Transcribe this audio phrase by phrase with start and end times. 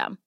[0.00, 0.18] I'm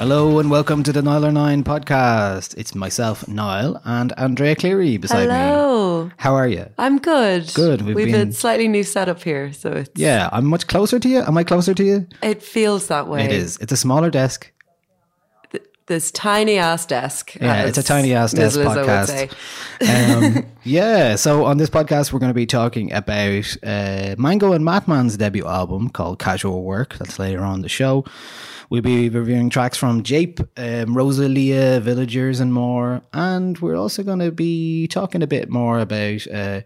[0.00, 2.56] Hello and welcome to the Nialler9 podcast.
[2.56, 5.34] It's myself, Niall, and Andrea Cleary beside me.
[5.34, 6.10] Hello.
[6.16, 6.70] How are you?
[6.78, 7.52] I'm good.
[7.52, 10.98] Good, we've We've, been- a slightly new setup here, so it's, Yeah, I'm much closer
[10.98, 11.18] to you.
[11.20, 12.06] Am I closer to you?
[12.22, 13.26] it feels that way.
[13.26, 13.58] It is.
[13.58, 14.50] It's a smaller desk.
[15.86, 17.34] This tiny ass desk.
[17.34, 19.34] Yeah, it's a tiny ass desk would podcast.
[19.86, 24.64] Um, yeah, so on this podcast, we're going to be talking about uh, Mango and
[24.64, 26.94] MathMan's debut album called Casual Work.
[26.94, 28.06] That's later on the show.
[28.70, 33.02] We'll be reviewing tracks from Jape, um, Rosalia, Villagers, and more.
[33.12, 36.60] And we're also going to be talking a bit more about, uh,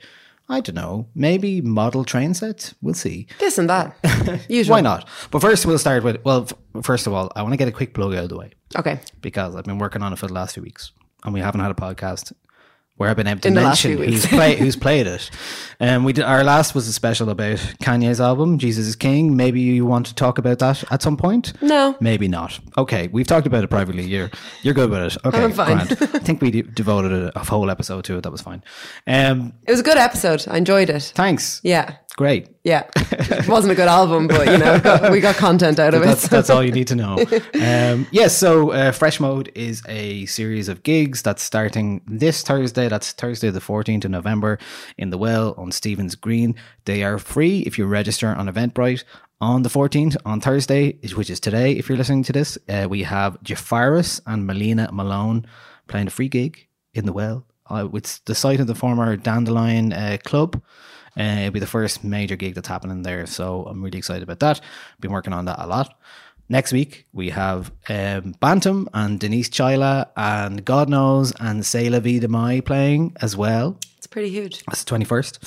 [0.51, 2.75] I don't know, maybe model train sets.
[2.83, 3.27] We'll see.
[3.39, 3.97] This and that.
[4.69, 5.09] Why not?
[5.31, 6.43] But first, we'll start with, well,
[6.77, 8.51] f- first of all, I want to get a quick plug out of the way
[8.77, 9.01] Okay.
[9.23, 10.93] because I've been working on it for the last few weeks
[11.25, 12.35] and we haven't had a podcast
[12.97, 15.28] where I've been able to In mention who's, play, who's played it.
[15.81, 19.37] Um, we did, our last was a special about Kanye's album, Jesus is King.
[19.37, 21.53] Maybe you want to talk about that at some point?
[21.60, 21.97] No.
[22.00, 22.60] Maybe not.
[22.78, 24.05] Okay, we've talked about it privately.
[24.05, 24.31] You're
[24.62, 25.16] you're good with it.
[25.25, 25.81] Okay, I'm fine.
[25.81, 28.21] I think we de- devoted a, a whole episode to it.
[28.22, 28.62] That was fine.
[29.09, 30.44] Um, It was a good episode.
[30.49, 31.12] I enjoyed it.
[31.16, 31.61] thanks.
[31.65, 31.97] Yeah.
[32.17, 32.49] Great.
[32.63, 32.85] Yeah.
[32.97, 36.05] It wasn't a good album, but you know, got- we got content out of it.
[36.07, 37.25] that's, that's all you need to know.
[37.55, 42.89] Um, yes, so uh, Fresh Mode is a series of gigs that's starting this Thursday.
[42.89, 44.59] That's Thursday, the 14th of November,
[44.99, 46.55] in the Well on Stephen's Green.
[46.85, 49.05] They are free if you register on Eventbrite.
[49.41, 53.03] On the 14th, on Thursday, which is today, if you're listening to this, uh, we
[53.03, 55.47] have Jafaris and Melina Malone
[55.89, 57.45] playing a free gig in the Well.
[57.69, 60.63] Uh, it's the site of the former Dandelion uh, Club.
[61.19, 64.41] Uh, it'll be the first major gig that's happening there, so I'm really excited about
[64.41, 64.61] that.
[65.01, 65.97] Been working on that a lot.
[66.49, 72.01] Next week we have um, Bantam and Denise Chaila and God knows and Say La
[72.01, 73.79] Vie de Mai playing as well.
[73.97, 74.63] It's pretty huge.
[74.67, 75.43] That's the twenty first,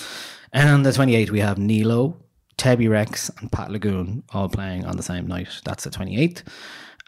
[0.53, 2.17] and on the twenty eighth we have Nilo,
[2.57, 5.61] Tebi Rex, and Pat Lagoon all playing on the same night.
[5.63, 6.43] That's the twenty eighth,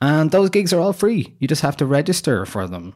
[0.01, 1.35] and those gigs are all free.
[1.39, 2.93] You just have to register for them.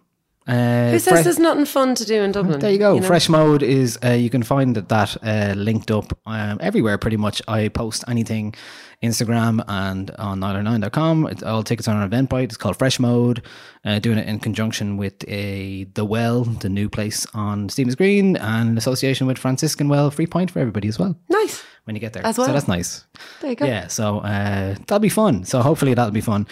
[0.48, 2.60] Uh, Who says there's nothing fun to do in Dublin?
[2.60, 2.98] there you go.
[3.00, 3.08] know?
[3.08, 7.42] Fresh Mode is uh, you can find that uh, linked up um, everywhere pretty much.
[7.48, 8.54] I post anything
[9.02, 11.28] Instagram and on nialler9.com.
[11.28, 12.44] It's all tickets on an Eventbrite.
[12.46, 13.42] It's called Fresh Mode.
[13.86, 18.38] Uh, doing it in conjunction with a The Well, the new place on Stephen's Green,
[18.38, 20.10] and in association with Franciscan Well.
[20.12, 21.64] Free point for everybody as well Nice.
[21.86, 22.26] when you get there.
[22.26, 22.48] As well.
[22.48, 23.06] So that's nice.
[23.42, 23.66] There you go.
[23.66, 25.44] Yeah, so uh, that'll be fun.
[25.46, 26.48] So hopefully that'll be fun.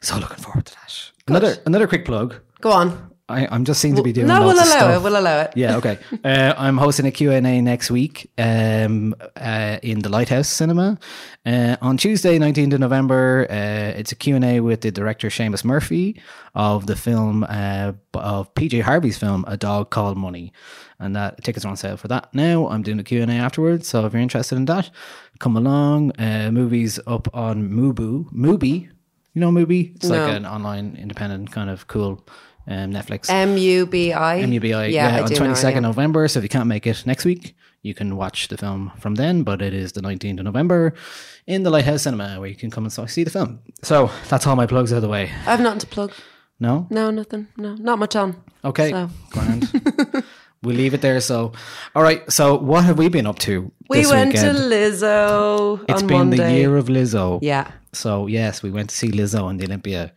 [0.00, 1.10] So looking forward to that.
[1.26, 2.34] Another another quick plug.
[2.60, 3.13] Go on.
[3.26, 4.26] I, I'm just seem to be doing.
[4.26, 4.96] no, we'll allow stuff.
[4.96, 5.02] it.
[5.02, 5.52] We'll allow it.
[5.56, 5.98] Yeah, okay.
[6.24, 10.98] Uh, I'm hosting a Q&A next week um, uh, in the Lighthouse Cinema.
[11.44, 16.20] Uh, on Tuesday, 19th of November, uh, it's a Q&A with the director Seamus Murphy
[16.54, 20.52] of the film, uh, of PJ Harvey's film, A Dog Called Money.
[20.98, 22.68] And that tickets are on sale for that now.
[22.68, 24.90] I'm doing a Q&A afterwards, so if you're interested in that,
[25.40, 26.12] come along.
[26.18, 28.30] Uh, movies up on Mubu.
[28.32, 28.88] Mubi.
[29.34, 29.94] You know Mubi?
[29.96, 30.24] It's No.
[30.26, 32.24] like an online, independent, kind of cool
[32.66, 33.28] um, Netflix.
[33.30, 34.40] M U B I.
[34.42, 35.88] MUBI, Yeah, yeah, on twenty second yeah.
[35.88, 36.26] November.
[36.28, 39.42] So if you can't make it next week, you can watch the film from then.
[39.42, 40.94] But it is the nineteenth of November
[41.46, 43.60] in the Lighthouse Cinema, where you can come and see the film.
[43.82, 45.24] So that's all my plugs out of the way.
[45.24, 46.12] I have nothing to plug.
[46.60, 47.48] No, No, nothing.
[47.56, 48.36] No, not much on.
[48.64, 49.10] okay, So.
[49.30, 49.68] grand.
[50.62, 51.20] we'll leave it there.
[51.20, 51.52] So,
[51.96, 52.22] all right.
[52.32, 53.70] So what have we been up to?
[53.90, 54.56] We went weekend?
[54.56, 56.36] to Lizzo It's on been Monday.
[56.36, 57.40] the year of Lizzo.
[57.42, 57.70] yeah.
[57.92, 60.12] So yes, we went to see Lizzo in the Olympia.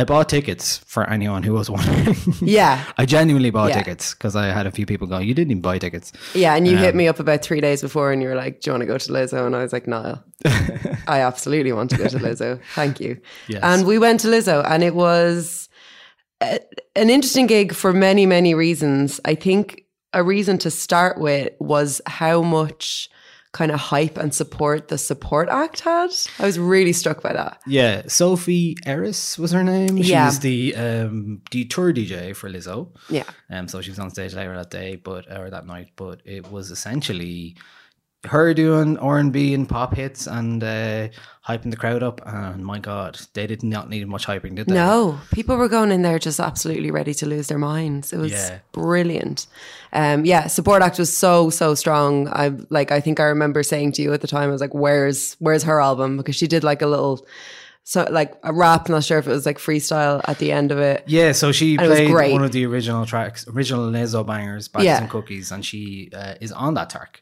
[0.00, 2.16] I bought tickets for anyone who was wondering.
[2.40, 2.84] Yeah.
[2.96, 3.78] I genuinely bought Yeah.
[3.78, 6.66] tickets because I had a few people go, "You didn't even buy tickets." Yeah, and
[6.68, 8.72] you hit Um, me up about three days before, and you were like, "Do you
[8.74, 10.18] want to go to Lizzo?" And I was like, "No,
[11.16, 12.60] I absolutely want to go to Lizzo.
[12.74, 13.18] Thank you."
[13.48, 13.60] Yes.
[13.62, 15.68] And we went to Lizzo, and it was
[16.40, 16.60] a,
[16.94, 19.20] an interesting gig for many, many reasons.
[19.24, 23.08] I think a reason to start with was how much
[23.52, 26.10] kind of hype and support the support act had.
[26.38, 27.60] I was really struck by that.
[27.66, 29.96] Yeah, Sophia Eris was her name.
[29.96, 30.30] She's Yeah.
[30.38, 32.90] the um the tour DJ for Lizzo.
[33.08, 33.24] Yeah.
[33.50, 35.90] Um, so she was on stage later that day, but or that night.
[35.96, 37.56] But it was essentially
[38.24, 41.08] her doing R and B and pop hits and uh,
[41.46, 42.20] hyping the crowd up.
[42.26, 44.74] And my God, they did not need much hyping, did they?
[44.74, 48.12] No, people were going in there just absolutely ready to lose their minds.
[48.12, 48.58] It was Yeah.
[48.72, 49.46] brilliant.
[49.92, 52.28] Um, yeah, support act was so so strong.
[52.28, 52.90] I like.
[52.90, 55.62] I think I remember saying to you at the time, I was like, "Where's Where's
[55.62, 57.24] her album?" Because she did like a little,
[57.90, 58.88] so like a rap.
[58.90, 61.04] Not sure if it was like freestyle at the end of it.
[61.06, 64.98] Yeah, so she And played one of the original tracks, original Lizzo bangers, Batches Yeah.
[65.00, 67.20] and Cookies, and she uh, is on that track.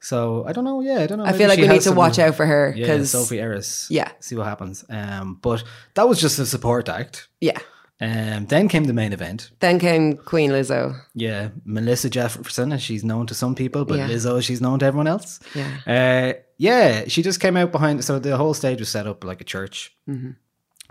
[0.00, 0.80] So I don't know.
[0.80, 1.24] Yeah, I don't know.
[1.24, 3.86] I feel like we need to watch out for her Yeah, because Sophia Eris.
[3.90, 4.10] Yeah.
[4.18, 4.84] see what happens.
[4.90, 5.62] Um, but
[5.94, 7.28] that was just a support act.
[7.40, 7.58] yeah.
[8.00, 9.50] Um, then came the main event.
[9.58, 10.94] Then came Queen Lizzo.
[11.14, 14.08] Yeah, Melissa Jefferson, as she's known to some people, but Yeah.
[14.08, 15.40] Lizzo, she's known to everyone else.
[15.52, 15.68] Yeah.
[15.84, 18.04] Uh, yeah, she just came out behind.
[18.04, 19.96] So the whole stage was set up like a church.
[20.08, 20.32] Mm-hmm.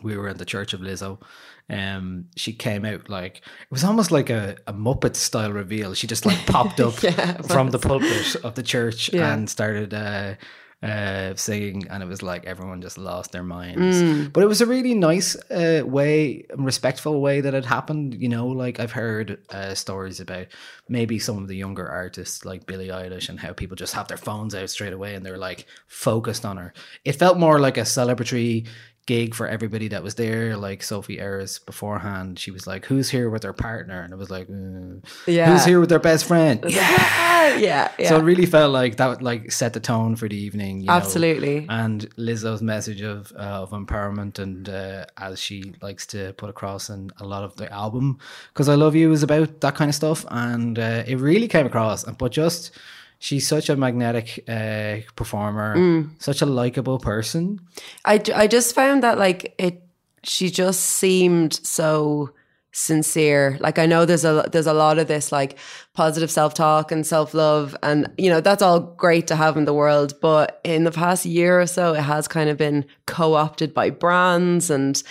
[0.04, 1.22] We were in the church of Lizzo.
[1.70, 5.94] Um, she came out like it was almost like a, a Muppet style reveal.
[5.94, 9.34] She just like popped up Yeah, from the pulpit of the church Yeah.
[9.34, 10.36] and started uh,
[10.84, 13.98] uh, singing, and it was like everyone just lost their minds.
[13.98, 14.32] Mm.
[14.32, 18.14] But it was a really nice uh, way, respectful way that it happened.
[18.14, 20.48] You know, like I've heard uh, stories about
[20.88, 24.18] maybe some of the younger artists like Billie Eilish and how people just have their
[24.18, 26.74] phones out straight away and they're like focused on her.
[27.04, 28.68] It felt more like a celebratory
[29.08, 30.56] gig for everybody that was there.
[30.56, 34.30] Like Sophia Eris beforehand, she was like, "Who's here with their partner?" And it was
[34.30, 35.04] like, mm.
[35.26, 35.52] Yeah.
[35.52, 37.58] "Who's here with their best friend?" Yeah.
[37.58, 38.10] yeah, yeah.
[38.10, 40.82] So it really felt like that would like set the tone for the evening.
[40.82, 40.94] You know?
[40.94, 41.66] Absolutely.
[41.70, 46.90] And Lizzo's message of uh, of empowerment and uh, as she likes to put across
[46.90, 48.20] in a lot of the album,
[48.54, 51.66] because I love you is about that kind of stuff, and uh, it really came
[51.66, 52.04] across.
[52.04, 52.72] But just
[53.20, 56.10] she's such a magnetic uh, performer, Mm.
[56.20, 57.60] such a likable person.
[58.06, 59.82] I, I just found that like it
[60.24, 62.32] she just seemed so
[62.74, 65.58] sincere like i know there's a there's a lot of this like
[65.96, 70.14] positive self-talk and self-love and you know that's all great to have in the world
[70.22, 74.70] but in the past year or so it has kind of been co-opted by brands
[74.70, 75.02] and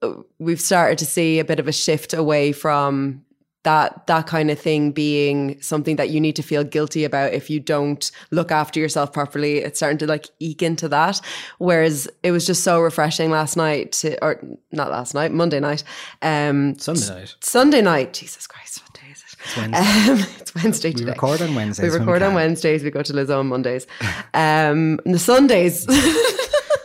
[0.00, 3.22] uh, we've started to see a bit of a shift away from
[3.62, 7.50] that that kind of thing being something that you need to feel guilty about if
[7.50, 11.20] you don't look after yourself properly it's starting to like eke into that
[11.58, 14.40] whereas it was just so refreshing last night to, or
[14.72, 15.84] not last night monday night
[16.22, 17.34] um Sunday night.
[17.40, 20.12] sunday night jesus christ what day is it It's Wednesday.
[20.12, 21.10] um, it's Wednesday We today.
[21.12, 22.34] record on Wednesdays We when we record on.
[22.34, 22.82] Wednesdays.
[22.82, 23.86] We go to Lizzo on Mondays.
[24.34, 25.86] Um, the Sundays.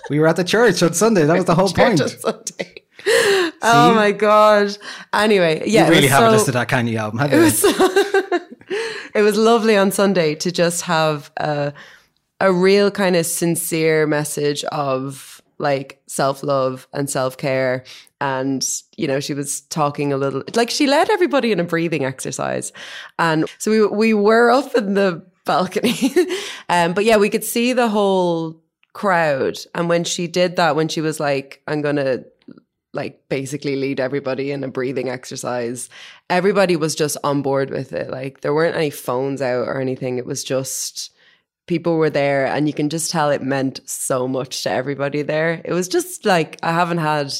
[0.10, 1.25] We were at the church on Sunday.
[1.25, 2.00] That was the whole point.
[3.62, 4.77] Oh my god.
[5.13, 8.39] Anyway, yeah, you it really was haven't so- listened to that Kanye album, have you?
[9.15, 11.74] it was lovely on Sunday to just have a,
[12.39, 17.83] a real kind of sincere message of like self love and self care.
[18.21, 18.65] And,
[18.97, 22.71] you know, she was talking a little, like she led everybody in a breathing exercise.
[23.19, 26.12] And so we, we were up in the balcony.
[26.69, 28.62] um, but yeah, we could see the whole
[28.93, 29.57] crowd.
[29.75, 32.25] And when she did that, when she was like, I'm going to
[32.95, 35.89] like basically lead everybody in a breathing exercise.
[36.29, 38.09] Everybody was just on board with it.
[38.09, 40.17] Like there weren't any phones out or anything.
[40.17, 41.11] It was just
[41.67, 45.61] people were there and you can just tell it meant so much to everybody there.
[45.65, 47.33] It was just like I haven't had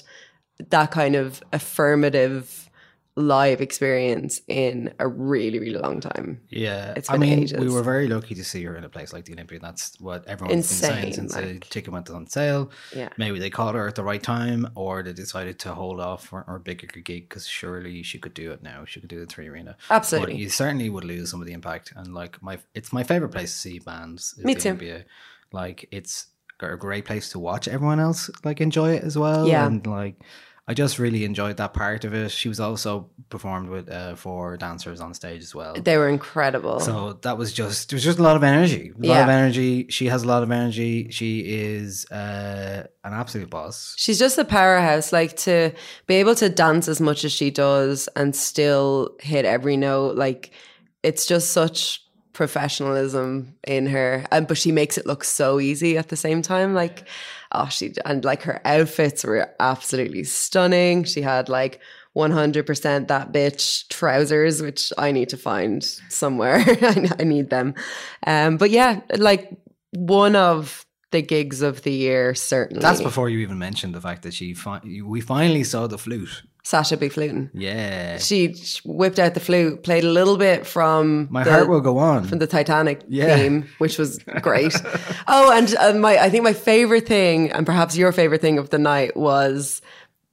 [0.69, 2.69] that kind of affirmative
[3.17, 6.41] live experience in a really, really long time.
[6.50, 7.57] Yeah, It's I been mean, ages.
[7.60, 9.60] we were very lucky to see her in a place like the Olympia.
[9.60, 12.72] That's what everyone's been saying Insane, since the like- ticket went on sale.
[12.93, 13.07] Yeah.
[13.17, 16.41] Maybe they caught her at the right time, or they decided to hold off for
[16.41, 18.84] her bigger gig because surely she could do it now.
[18.84, 19.77] She could do the three arena.
[19.89, 20.34] Absolutely.
[20.34, 21.93] but you certainly would lose some of the impact.
[21.95, 24.36] And like my, it's my favorite place to see bands.
[24.43, 24.69] Me the too.
[24.69, 25.05] Olympia.
[25.53, 26.27] Like it's
[26.60, 29.48] a great place to watch everyone else like enjoy it as well.
[29.48, 29.65] Yeah.
[29.67, 30.15] and like.
[30.67, 32.31] I just really enjoyed that part of it.
[32.31, 35.75] She was also performed with uh, four dancers on stage as well.
[35.75, 36.79] They were incredible.
[36.79, 38.91] So that was just there was just a lot of energy.
[39.03, 39.86] A lot of energy.
[39.89, 41.10] She has a lot of energy.
[41.12, 43.93] She is uh, an absolute boss.
[43.95, 45.13] She's just a powerhouse.
[45.13, 45.72] Like to
[46.07, 50.15] be able to dance as much as she does and still hit every note.
[50.15, 50.50] Like
[51.03, 52.04] it's just such
[52.36, 54.25] professionalism in her.
[54.32, 56.75] And but she makes it look so easy at the same time.
[56.75, 57.08] Like
[57.51, 61.04] oh she and like her outfits were absolutely stunning.
[61.06, 61.80] She had like
[62.15, 66.58] 100% that bitch trousers, which I need to find somewhere.
[66.65, 67.74] I, I need them.
[68.25, 69.51] Um, but yeah, like
[69.92, 72.82] one of the gigs of the year, certainly.
[72.82, 76.44] That's before you even mentioned the fact that she fi- we finally saw the flute.
[76.65, 77.51] Sasha be fluting.
[77.53, 81.79] Yeah, She whipped out the flute, played a little bit from my the, heart will
[81.79, 82.24] go on.
[82.25, 83.36] from the Titanic Yeah.
[83.38, 84.74] theme, which was great.
[85.27, 88.72] oh, and uh, my I think my favorite thing, and perhaps your favorite thing of
[88.72, 89.81] the night, was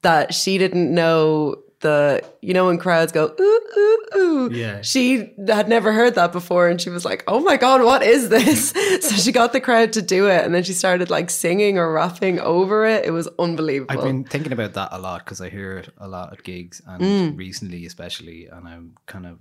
[0.01, 4.51] that she didn't know the you know when crowds go ooh ooh ooh.
[4.53, 4.81] Yeah.
[4.83, 8.29] she had never heard that before, and she was like, "Oh my god, what is
[8.31, 8.71] this?"
[9.09, 11.93] so she got the crowd to do it, and then she started like singing or
[11.93, 13.05] rapping over it.
[13.05, 13.93] It was unbelievable.
[13.93, 16.81] I've been thinking about that a lot because I hear it a lot at gigs
[16.87, 17.37] and Mm.
[17.39, 18.47] recently, especially.
[18.47, 19.39] And I'm kind of.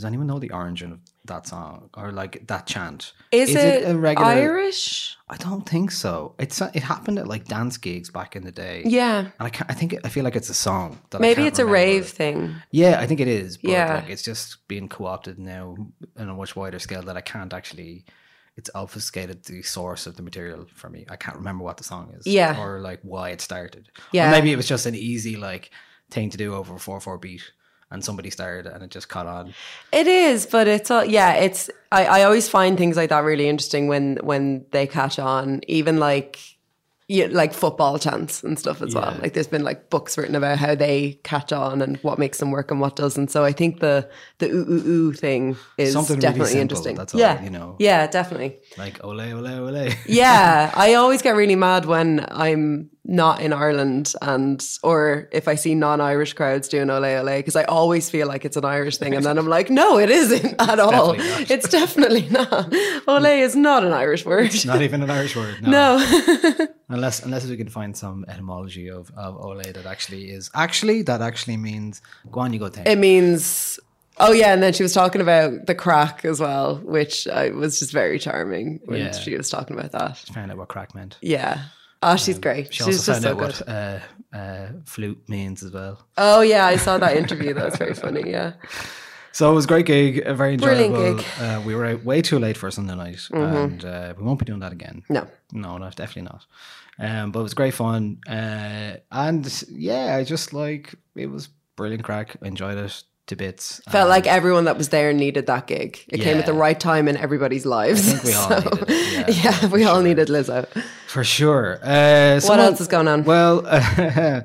[0.00, 3.12] Does anyone know the origin of that song or like that chant?
[3.30, 4.30] is, it, a regular?
[4.30, 5.14] Irish?
[5.28, 6.34] I don't think so.
[6.38, 8.82] It's uh, it happened at like dance gigs back in the day.
[8.86, 9.18] Yeah.
[9.18, 10.98] And I can't, I think I feel like it's a song.
[11.18, 12.54] Maybe it's a rave thing.
[12.70, 13.58] Yeah, I think it is.
[13.58, 13.94] But Yeah.
[13.96, 15.76] like it's just being co-opted now
[16.16, 18.06] on a much wider scale that I can't actually.
[18.56, 21.04] It's obfuscated the source of the material for me.
[21.10, 22.26] I can't remember what the song is.
[22.26, 22.58] Yeah.
[22.58, 23.90] Or like why it started.
[24.12, 24.28] Yeah.
[24.28, 25.70] Or maybe it was just an easy like
[26.10, 27.52] thing to do over a four four beat,
[27.90, 29.54] and somebody started it and it just caught on.
[29.92, 31.34] It is, but it's all yeah.
[31.34, 35.60] It's I, I always find things like that really interesting when when they catch on.
[35.66, 36.38] Even like
[37.12, 39.16] yeah, like football chants and stuff as well.
[39.20, 42.52] Like there's been like books written about how they catch on and what makes them
[42.52, 43.32] work and what doesn't.
[43.32, 46.94] So I think the the ooh ooh ooh thing is Something really definitely simple, interesting.
[46.94, 47.74] that's all, yeah, you know.
[47.80, 48.60] Yeah, definitely.
[48.78, 49.88] Like ole ole ole.
[50.06, 55.54] Yeah, I always get really mad when I'm not in Ireland and or if I
[55.54, 59.14] see non-Irish crowds doing ole ole because I always feel like it's an Irish thing
[59.14, 61.14] and then I'm like, no, it isn't at all.
[61.14, 61.54] definitely.
[61.54, 62.74] It's definitely not.
[63.08, 64.46] Ole is not an Irish word.
[64.46, 65.62] it's Not even an Irish word.
[65.62, 65.96] No.
[65.98, 66.66] no.
[66.90, 71.22] Unless unless we can find some etymology of, of ole that actually is actually that
[71.22, 72.86] actually means go on you go take.
[72.86, 73.78] it means
[74.18, 77.78] Oh yeah, and then she was talking about the crack as well, which uh, was
[77.78, 79.12] just very charming when Yeah.
[79.12, 80.18] she was talking about that.
[80.34, 81.16] Found out what crack meant.
[81.22, 81.62] Yeah.
[82.02, 82.72] Oh, she's great.
[82.72, 83.66] She she's also just found so out good.
[83.66, 83.98] what uh,
[84.36, 86.06] uh, flute means as well.
[86.16, 87.52] Oh yeah, I saw that interview.
[87.54, 88.30] That was very funny.
[88.30, 88.52] Yeah.
[89.32, 91.18] So it was a great gig, a very Brilliant enjoyable.
[91.18, 91.24] gig.
[91.24, 91.60] Mm-hmm.
[91.60, 94.40] Uh, we were out way too late for a Sunday night, and uh, we won't
[94.40, 95.04] be doing that again.
[95.08, 95.24] No.
[95.52, 96.46] no, no, definitely not.
[96.98, 102.02] Um, but it was great fun, uh, and yeah, I just like it was brilliant
[102.02, 102.38] crack.
[102.42, 103.80] Enjoyed it to bits.
[103.88, 106.00] Felt Um, like everyone that was there needed that gig.
[106.08, 108.12] It came at the right time in everybody's lives.
[108.12, 108.48] I think we all
[108.88, 109.26] needed yeah,
[109.62, 110.66] yeah, we all needed Lizzo.
[111.10, 111.78] For sure.
[111.82, 113.24] Uh, What someone- else is going on?
[113.24, 113.66] Well,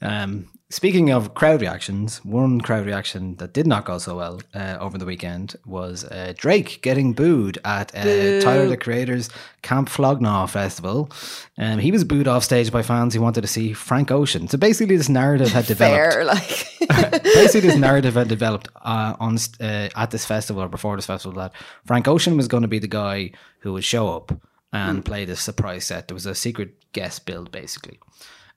[0.00, 4.76] um, speaking of crowd reactions, one crowd reaction that did not go so well uh,
[4.78, 9.28] over the weekend was uh, Drake getting booed at uh, Tyler the Creator's
[9.62, 11.10] Camp Flog Gnaw Festival.
[11.58, 14.46] Um, he was booed off stage by fans who wanted to see Frank Ocean.
[14.46, 16.14] So basically, this narrative had developed.
[16.14, 16.68] Fair, like
[17.24, 21.36] basically this narrative had developed uh, on uh, at this festival or before this festival
[21.40, 21.52] that
[21.86, 24.30] Frank Ocean was going to be the guy who would show up
[24.74, 26.08] and play a surprise set.
[26.08, 27.98] There was a secret guest build basically,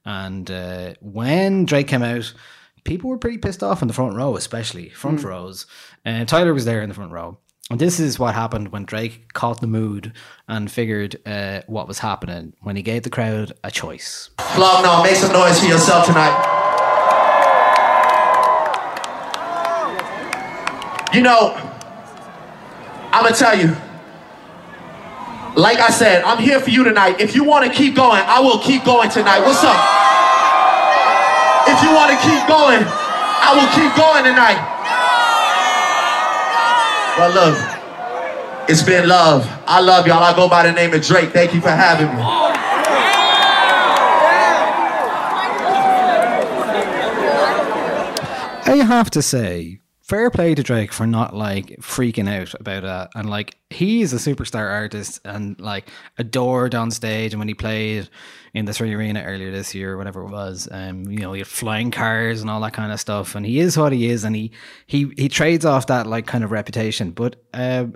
[0.05, 2.33] and uh, when Drake came out.
[2.83, 5.65] People were pretty pissed off in the front row, especially front rows.
[6.05, 7.37] And Tyler was there in the front row.
[7.69, 10.13] And this is what happened when Drake caught the mood
[10.47, 14.29] and figured uh, what was happening when he gave the crowd a choice.
[14.39, 16.53] Flog, now, make some noise for yourself tonight.
[21.13, 21.55] You know,
[23.11, 23.75] I'm gonna tell you.
[25.57, 27.19] Like I said, I'm here for you tonight.
[27.19, 29.39] If you want to keep going, I will keep going tonight.
[29.39, 29.73] What's up?
[31.65, 34.61] If you want to keep going, I will keep going tonight.
[37.17, 39.49] Well, look, it's been love.
[39.65, 40.21] I love y'all.
[40.21, 41.31] I go by the name of Drake.
[41.31, 42.21] Thank you for having me.
[48.63, 53.09] I have to say, fair play to Drake for not like freaking out about that.
[53.13, 57.33] And like, he's a superstar artist and like adored on stage.
[57.33, 58.09] And when he played
[58.53, 61.39] in the Three Arena earlier this year, or whatever it was, um, you know, he
[61.39, 63.35] had flying cars and all that kind of stuff.
[63.35, 64.51] And he is what he is, and he
[64.85, 67.11] he he trades off that like kind of reputation.
[67.11, 67.87] But uh,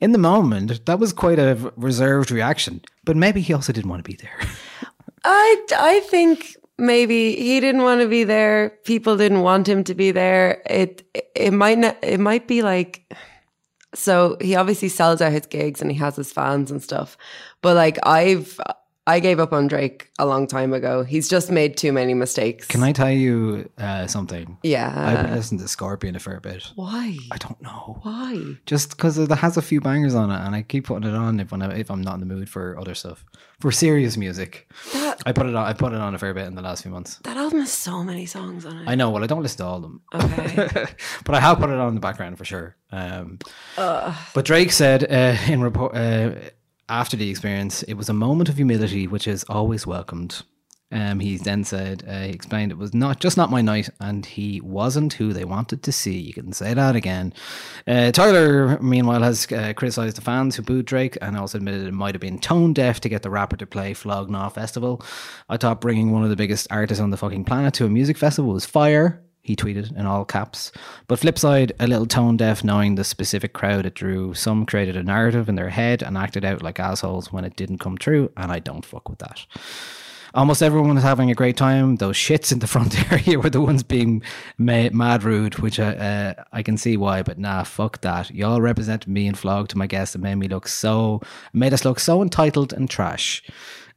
[0.00, 2.82] in the moment, that was quite a reserved reaction.
[3.04, 4.38] But maybe he also didn't want to be there.
[5.24, 8.70] I, I think maybe he didn't want to be there.
[8.84, 10.62] People didn't want him to be there.
[10.66, 13.12] It it might not, it might be like
[13.94, 17.16] so he obviously sells out his gigs and he has his fans and stuff.
[17.62, 18.60] But like I've
[19.06, 21.02] I gave up on Drake a long time ago.
[21.02, 22.66] He's just made too many mistakes.
[22.66, 24.56] Can I tell you uh, something?
[24.62, 24.94] Yeah.
[24.96, 26.72] I've been listening to Scorpion a fair bit.
[26.74, 27.18] Why?
[27.30, 27.98] I don't know.
[28.02, 28.56] Why?
[28.64, 31.38] Just because it has a few bangers on it, and I keep putting it on
[31.38, 33.26] if when I, if I'm not in the mood for other stuff,
[33.60, 34.70] for serious music.
[34.94, 35.66] That I put it on.
[35.66, 37.18] I put it on a fair bit in the last few months.
[37.24, 38.88] that album has so many songs on it.
[38.88, 39.10] I know.
[39.10, 40.86] Well, I don't listen to all of them, Okay.
[41.26, 42.74] but I have put it on in the background for sure.
[42.90, 43.38] Um,
[43.76, 46.32] but Drake said uh, in report uh,
[46.88, 50.42] after the experience, it was a moment of humility, which is always welcomed.
[50.92, 54.24] Um, he then said, uh, he explained it was not just not my night, and
[54.24, 56.16] he wasn't who they wanted to see.
[56.20, 57.32] You can say that again.
[57.86, 61.94] Uh, Tyler, meanwhile, has uh, criticised the fans who booed Drake and also admitted it
[61.94, 65.02] might have been tone deaf to get the rapper to play Flog Gnaw Festival.
[65.48, 68.16] I thought bringing one of the biggest artists on the fucking planet to a music
[68.16, 69.24] festival was fire.
[69.44, 70.72] He tweeted in all caps.
[71.06, 74.32] But flip side, a little tone deaf knowing the specific crowd it drew.
[74.32, 77.78] Some created a narrative in their head and acted out like assholes when it didn't
[77.78, 79.44] come true, and I don't fuck with that.
[80.32, 81.96] Almost everyone is having a great time.
[81.96, 84.22] Those shits in the front area were the ones being
[84.56, 87.22] ma- mad rude, which I, uh, I can see why.
[87.22, 88.30] But nah, fuck that.
[88.30, 91.20] Y'all represented me and flogged to my guests and made me look so,
[91.52, 93.42] made us look so entitled and trash.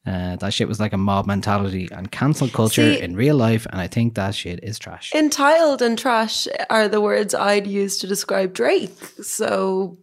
[0.07, 3.67] Uh, that shit was like a mob mentality and cancel culture See- in real life,
[3.71, 5.13] and I think that shit is trash.
[5.13, 8.95] Entitled and trash are the words I'd use to describe Drake.
[9.21, 9.97] So,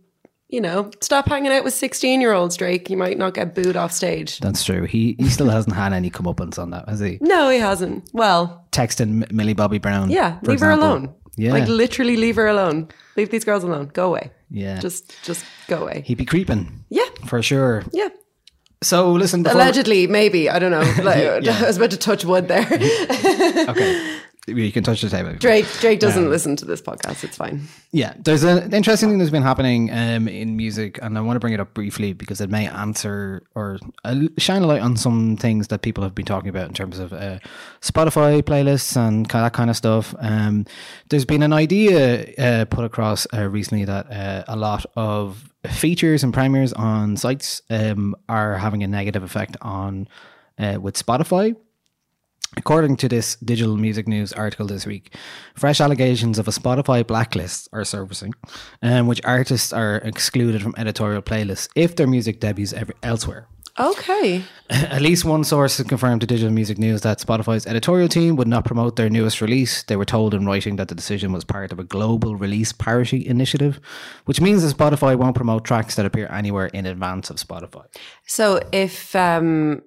[0.49, 2.91] you know, stop hanging out with 16 year olds, Drake.
[2.91, 4.41] You might not get booed off stage.
[4.41, 4.85] That's true.
[4.85, 7.19] He he still hasn't had any comeuppance on that, has he?
[7.23, 8.11] No, he hasn't.
[8.13, 10.11] Well, Texting Millie Bobby Brown.
[10.11, 11.15] yeah, leave her alone.
[11.37, 11.53] Yeah.
[11.53, 12.89] Like literally leave her alone.
[13.17, 13.91] Leave these girls alone.
[13.93, 14.31] Go away.
[14.51, 14.79] Yeah.
[14.81, 16.03] Just just go away.
[16.05, 16.85] He'd be creeping.
[16.91, 17.09] Yeah.
[17.27, 17.85] For sure.
[17.93, 18.09] Yeah.
[18.85, 20.49] So listen, Allegedly, maybe.
[20.51, 20.85] I don't know.
[21.05, 21.59] Like, Yeah.
[21.63, 22.67] I was about to touch wood there.
[23.69, 25.33] okay, you can touch the table.
[25.35, 27.25] Drake Drake doesn't listen to this podcast.
[27.25, 27.63] It's fine.
[27.93, 31.41] Yeah, there's an interesting thing that's been happening um, in music, and I want to
[31.41, 35.37] bring it up briefly because it may answer or uh, shine a light on some
[35.37, 37.39] things that people have been talking about in terms of uh,
[37.81, 40.15] Spotify playlists and that kind of stuff.
[40.19, 40.67] Um,
[41.09, 46.23] there's been an idea uh, put across uh, recently that uh, a lot of features
[46.23, 50.09] and premieres on sites um, are having a negative effect on
[50.59, 51.57] uh, with Spotify.
[52.57, 55.17] According to this digital music news article this week,
[55.57, 58.33] fresh allegations of a Spotify blacklist are surfacing,
[58.81, 63.49] um, which artists are excluded from editorial playlists if their music debuts ever elsewhere.
[63.79, 64.45] Okay.
[64.71, 68.47] At least one source has confirmed to Digital Music News that Spotify's editorial team would
[68.47, 69.83] not promote their newest release.
[69.83, 73.27] They were told in writing that the decision was part of a global release parity
[73.27, 73.81] initiative,
[74.27, 77.85] which means that Spotify won't promote tracks that appear anywhere in advance of Spotify.
[78.27, 79.83] So if um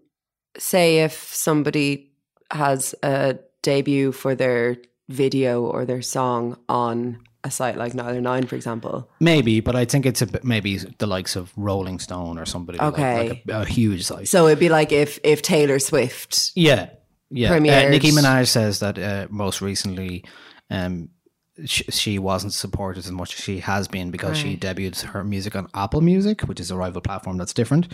[0.58, 2.12] say if somebody
[2.52, 4.78] has a debut for their
[5.10, 9.10] video or their song on a site like Nialler9, for example.
[9.20, 12.80] Maybe, but I think it's a bit, maybe the likes of Rolling Stone or somebody
[12.80, 13.30] like- Okay.
[13.30, 14.28] like, a, a huge site.
[14.28, 16.90] So it'd be like if if Taylor Swift Yeah,
[17.30, 17.54] yeah.
[17.54, 20.24] Uh, Nicki Minaj says that uh, most recently,
[20.70, 21.10] um,
[21.66, 25.56] sh- she wasn't supported as much as she has been because she debuted her music
[25.56, 27.88] on Apple Music, which is a rival platform that's different.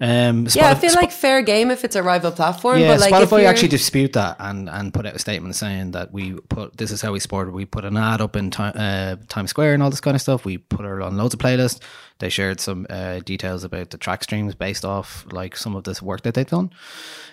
[0.00, 2.78] Um, Yeah, I feel Spo- like fair game if it's a rival platform.
[2.80, 5.92] yeah, but like if Spotify actually dispute that and, and put out a statement saying
[5.92, 7.52] that we put this is how we supported.
[7.54, 10.20] We put an ad up in ti- uh, Times Square and all this kind of
[10.20, 10.44] stuff.
[10.44, 11.80] We put her on loads of playlists.
[12.20, 16.00] They shared some uh, details about the track streams based off like some of this
[16.00, 16.70] work that they've done.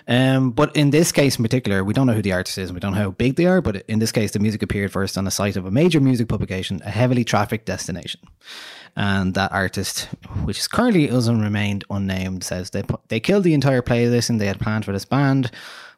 [0.08, 2.76] Um, but in this case in particular, we don't know who the artist is and
[2.76, 3.62] we don't know how big they are.
[3.62, 6.28] But in this case, the music appeared first on the site of a major music
[6.28, 8.22] publication, a heavily trafficked destination.
[8.96, 10.10] And that artist,
[10.44, 14.48] which is currently hasn't remained unnamed, says they they killed the entire playlist and they
[14.48, 15.50] had planned for this band,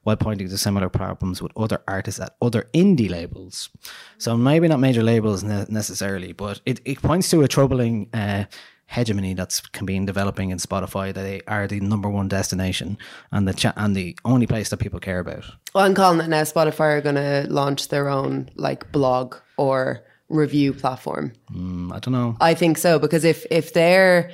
[0.03, 3.69] while pointing to similar problems with other artists at other indie labels.
[4.17, 8.45] So maybe not major labels ne- necessarily, but it, it points to a troubling uh,
[8.85, 11.13] hegemony that's can be developing in Spotify.
[11.13, 12.97] That they are the number one destination
[13.31, 15.45] and the cha- and the only place that people care about.
[15.73, 16.41] Well, I'm calling it now.
[16.43, 20.03] Spotify are going to launch their own like blog or
[20.33, 21.33] review platform.
[21.51, 22.35] Mm, I don't know.
[22.41, 24.31] I think so because if if they're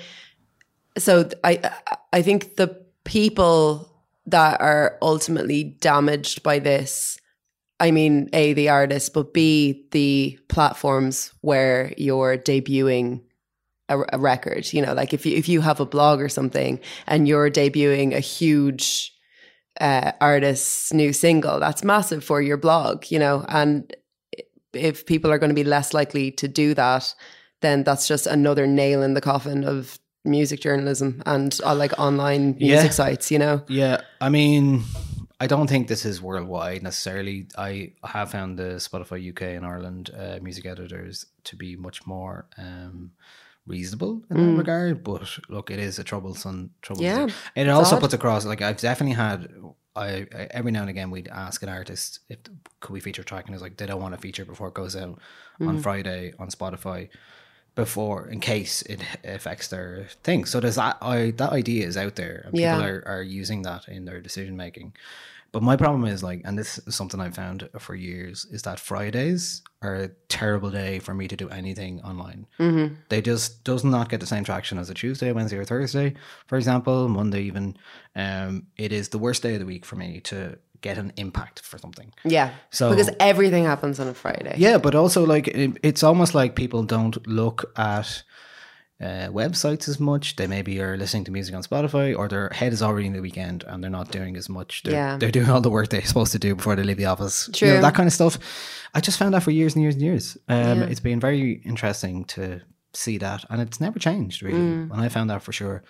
[0.97, 1.71] so I
[2.13, 3.89] I think the people
[4.25, 7.19] that are ultimately damaged by this
[7.81, 13.21] I mean, A, the artists but B, the platforms where you're debuting
[13.87, 14.71] a, a record.
[14.73, 18.13] You know, like if you if you have a blog or something and you're debuting
[18.13, 19.13] a huge
[19.79, 23.05] uh, artist's new single, that's massive for your blog.
[23.09, 23.95] You know, and
[24.73, 27.13] if people are going to be less likely to do that,
[27.61, 32.55] then that's just another nail in the coffin of music journalism and uh, like online
[32.59, 32.89] music Yeah.
[32.89, 33.31] sites.
[33.31, 34.83] You know, Yeah, I mean,
[35.39, 37.47] I don't think this is worldwide necessarily.
[37.57, 42.45] I have found the Spotify UK and Ireland uh, music editors to be much more
[42.57, 43.11] um,
[43.65, 45.03] reasonable in that regard.
[45.03, 47.05] But look, it is a troublesome, troublesome.
[47.11, 47.17] Mm.
[47.19, 47.35] Yeah, thing.
[47.55, 48.01] and it also odd.
[48.01, 49.49] puts across like I've definitely had.
[49.99, 52.39] I, I every now and again we'd ask an artist if
[52.79, 54.73] could we feature a track and it's like they don't want to feature before it
[54.73, 55.19] goes out
[55.59, 55.67] Mm.
[55.69, 57.09] on Friday on Spotify
[57.75, 60.45] before in case it affects their thing.
[60.45, 62.83] So there's that I that idea is out there and people Yeah.
[62.85, 64.93] are, are using that in their decision making.
[65.51, 68.79] But my problem is like, and this is something I've found for years, is that
[68.79, 72.45] Fridays are a terrible day for me to do anything online.
[72.59, 72.95] Mm-hmm.
[73.09, 76.13] They just does not get the same traction as a Tuesday, Wednesday, or Thursday,
[76.47, 77.77] for example, Monday even.
[78.15, 81.59] Um, it is the worst day of the week for me to get an impact
[81.61, 82.13] for something.
[82.23, 82.51] yeah.
[82.71, 84.55] So- because everything happens on a Friday.
[84.57, 88.23] Yeah, but also like it, it's almost like people don't look at
[89.01, 90.35] uh, websites as much.
[90.35, 93.21] They maybe are listening to music on Spotify, or their head is already in the
[93.21, 94.83] weekend and they're not doing as much.
[94.83, 95.17] They're, Yeah.
[95.17, 97.47] they're doing all the work they're supposed to do before they leave the office.
[97.47, 97.67] You True.
[97.75, 98.37] know, that kind of stuff.
[98.93, 100.37] I just found that for years and years and years.
[100.47, 100.85] Um, Yeah.
[100.87, 102.61] It's been very interesting to
[102.93, 104.59] see that, and it's never changed really.
[104.59, 105.83] And I found that for sure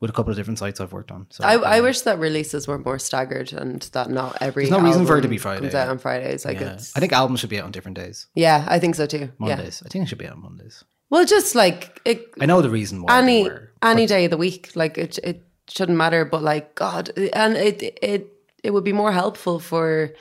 [0.00, 1.26] with a couple of different sites I've worked on.
[1.30, 1.46] So Mm.
[1.46, 4.86] I, I um, wish that releases were more staggered and that not every There's no
[4.86, 5.60] reason for it to be Friday.
[5.62, 6.44] comes out on Fridays.
[6.44, 6.78] Like yeah.
[6.96, 8.26] I think albums should be out on different days.
[8.34, 9.18] yeah, I think so too.
[9.18, 9.56] Yeah.
[9.56, 9.82] Mondays.
[9.84, 10.82] I think it should be out on Mondays.
[11.10, 13.18] Well, just like it, I know the reason why.
[13.18, 16.24] any were, any day of the week, like it it shouldn't matter.
[16.24, 20.12] But like God, and it it it would be more helpful for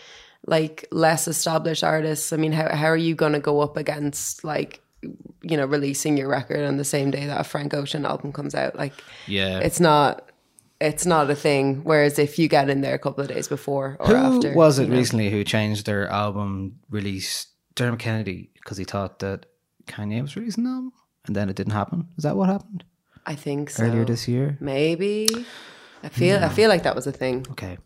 [0.45, 2.33] like less established artists.
[2.33, 4.81] I mean, how how are you going to go up against like
[5.41, 8.53] you know releasing your record on the same day that a Frank Ocean album comes
[8.53, 8.75] out?
[8.75, 8.93] Like,
[9.27, 9.59] Yeah.
[9.59, 10.29] it's not.
[10.81, 11.81] It's not a thing.
[11.85, 14.79] Whereas if you get in there a couple of days before or Who after, was
[14.79, 14.97] it you know.
[14.97, 17.47] recently who changed their album release?
[17.75, 19.45] Dermot Kennedy, because he thought that
[19.87, 20.93] Kanye was releasing an album,
[21.27, 22.07] and then it didn't happen.
[22.17, 22.83] Is that what happened
[23.25, 23.83] I think so.
[23.83, 24.57] earlier this year?
[24.59, 25.27] Maybe.
[26.03, 26.43] I feel.
[26.43, 27.45] I feel like that was a thing.
[27.51, 27.77] Okay.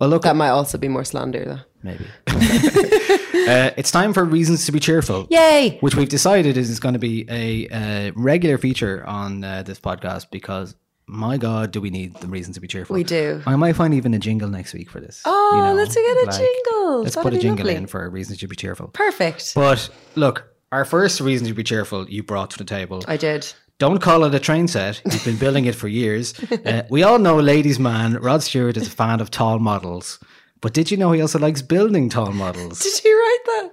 [0.00, 1.58] Well, look, That might also be more slander, though.
[1.82, 2.04] maybe.
[2.28, 5.26] uh, it's time for reasons to be cheerful.
[5.30, 5.78] Yay!
[5.80, 10.30] Which we've decided is going to be a uh, regular feature on uh, this podcast
[10.30, 10.76] because,
[11.08, 12.94] my God, do we need the reason to be cheerful?
[12.94, 13.42] We do.
[13.44, 15.20] I might find even a jingle next week for this.
[15.24, 17.02] Oh, let's get a jingle.
[17.02, 17.74] Let's That'd put a jingle lovely.
[17.74, 18.88] in for reasons to be cheerful.
[18.88, 19.52] Perfect.
[19.56, 23.02] But look, our first reason to be cheerful you brought to the table.
[23.08, 23.46] I did.
[23.78, 25.00] Don't call it a train set.
[25.04, 26.34] You've been building it for years.
[26.66, 30.18] Uh, we all know, ladies' man, Rod Stewart is a fan of tall models.
[30.60, 32.80] But did you know he also likes building tall models?
[32.80, 33.70] Did you write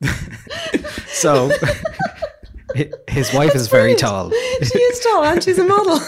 [0.00, 0.16] that?
[1.22, 1.50] So
[3.08, 4.30] his wife is very tall.
[4.62, 5.98] she is tall and she's a model.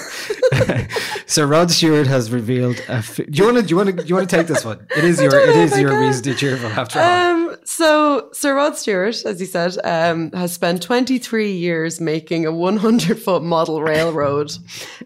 [1.26, 2.76] So Rod Stewart has revealed.
[2.88, 3.62] A f- do you want to?
[3.62, 3.96] Do you want to?
[3.96, 4.86] Do you want to take this one?
[4.96, 5.34] It is your.
[5.34, 7.48] It is your reason to cheerful after all.
[7.48, 12.52] Um, so Sir Rod Stewart, as he said, um, has spent 23 years making a
[12.52, 14.52] 100 foot model railroad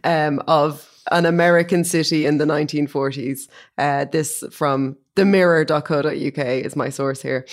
[0.04, 3.48] um, of an American city in the 1940s.
[3.78, 7.46] Uh, this from themirror.co.uk is my source here.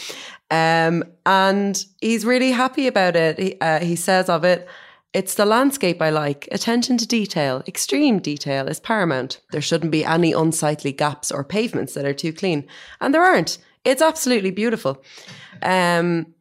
[0.51, 3.39] Um, and he's really happy about it.
[3.39, 4.67] He, uh, he says of it,
[5.13, 6.47] it's the landscape I like.
[6.51, 9.39] Attention to detail, extreme detail is paramount.
[9.51, 12.67] There shouldn't be any unsightly gaps or pavements that are too clean.
[13.01, 13.57] And there aren't.
[13.83, 15.01] It's absolutely beautiful.
[15.61, 16.33] Um,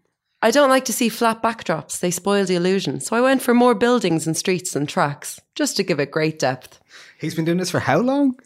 [0.43, 3.01] I don't like to see flat backdrops, they spoil the illusion.
[3.01, 6.39] So I went for more buildings and streets and tracks, just to give it great
[6.39, 6.81] depth.
[7.19, 8.39] He's been doing this for how long?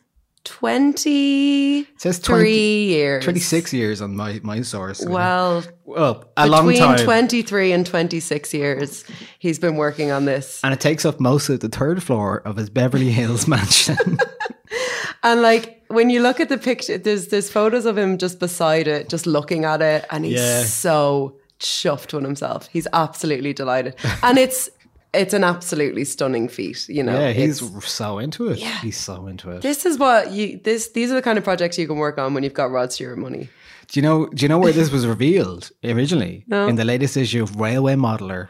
[0.49, 3.25] 23 It says 20, years.
[3.25, 5.05] 26 years on my, my source.
[5.05, 6.99] Well, well, a long between time.
[6.99, 9.05] 23 and 26 years,
[9.39, 10.61] he's been working on this.
[10.65, 14.19] and it takes up most of the third floor of his Beverly Hills mansion.
[15.25, 18.87] And like when you look at the picture, there's there's photos of him just beside
[18.87, 20.63] it, just looking at it, and he's Yeah.
[20.63, 22.69] so chuffed with himself.
[22.69, 24.71] He's absolutely delighted, and it's
[25.15, 26.89] it's an absolutely stunning feat.
[26.89, 28.59] You know, yeah, he's so into it.
[28.59, 28.79] Yeah.
[28.81, 29.63] He's so into it.
[29.63, 32.35] This is what you this these are the kind of projects you can work on
[32.35, 33.49] when you've got Rod Stewart money.
[33.89, 34.27] Do you know?
[34.27, 36.45] Do you know where this was revealed originally?
[36.49, 36.67] No.
[36.67, 38.49] In the latest issue of Railway Modeller.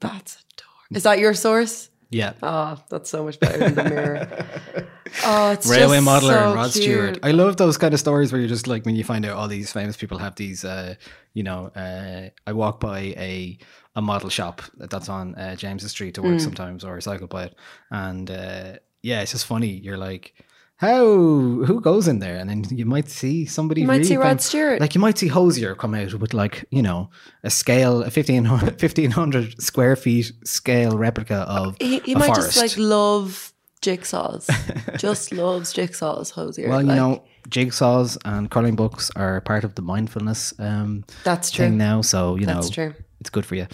[0.00, 0.96] That's adorable.
[0.96, 1.90] Is that your source?
[2.10, 2.34] Yeah.
[2.42, 4.46] Oh, that's so much better than the mirror.
[5.24, 6.84] Oh, it's Railway modeler so and Rod cute.
[6.84, 7.18] Stewart.
[7.22, 9.46] I love those kind of stories where you're just like when you find out all
[9.46, 10.64] these famous people have these.
[10.64, 10.96] Uh,
[11.34, 13.58] you know, uh, I walk by a
[13.96, 16.30] a model shop that's on uh, James's Street to Mm.
[16.32, 17.54] work sometimes, or I cycle by it,
[17.90, 19.68] and uh, yeah, it's just funny.
[19.68, 20.34] You're like,
[20.76, 23.82] how who goes in there, and then you might see somebody.
[23.82, 24.80] You might really see Rod come- Stewart.
[24.80, 27.10] Like you might see Hozier come out with like you know
[27.44, 32.58] a scale, a 1500, 1500 square feet scale replica of He, he might forest.
[32.58, 33.52] just like love
[33.82, 34.48] jigsaws.
[34.98, 36.68] just loves jigsaws, Hozier.
[36.68, 41.50] well, you like, know, jigsaws and coloring books are part of the mindfulness um, That's
[41.50, 41.66] true.
[41.66, 42.00] thing now.
[42.00, 42.94] So you know That's true.
[43.24, 43.66] It's good for you.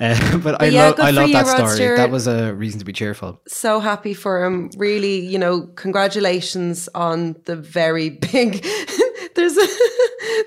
[0.00, 1.96] Uh, but, I yeah, love, I love that story.
[1.96, 3.40] That was a reason to be cheerful.
[3.46, 4.70] so happy for him.
[4.76, 8.64] Really, you know, congratulations on the very big.
[9.36, 9.66] there's a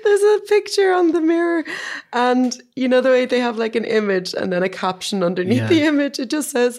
[0.04, 1.64] there's a picture on the mirror,
[2.12, 5.62] and you know the way they have like an image and then a caption underneath
[5.62, 5.68] Yeah.
[5.68, 6.18] the image.
[6.18, 6.78] It just says,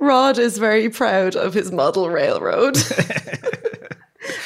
[0.00, 2.76] "Rod is very proud of his model railroad."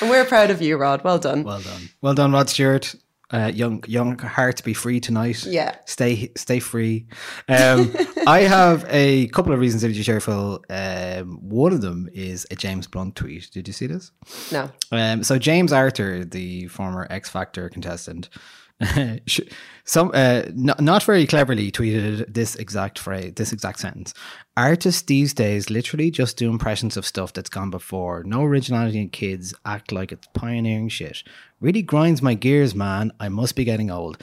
[0.02, 1.02] and we're proud of you, Rod.
[1.04, 1.44] Well done.
[1.44, 1.88] Well done.
[2.02, 2.94] Well done, Rod Stewart.
[3.32, 5.44] Uh, young, young heart, to be free tonight.
[5.44, 5.76] Yeah.
[5.86, 7.06] stay, stay free.
[7.48, 7.94] Um,
[8.26, 10.64] I have a couple of reasons to be cheerful.
[10.68, 13.50] Um, one of them is a James Blunt tweet.
[13.50, 14.12] Did you see this?
[14.52, 14.70] no.
[14.90, 18.28] Um, so James Arthur, the former X Factor contestant,
[19.84, 24.14] some uh, not, not very cleverly tweeted this exact phrase, this exact sentence.
[24.56, 28.22] Artists these days literally just do impressions of stuff that's gone before.
[28.24, 31.22] No originality in kids act like it's pioneering shit.
[31.60, 33.12] Really grinds my gears, man.
[33.20, 34.18] I must be getting old.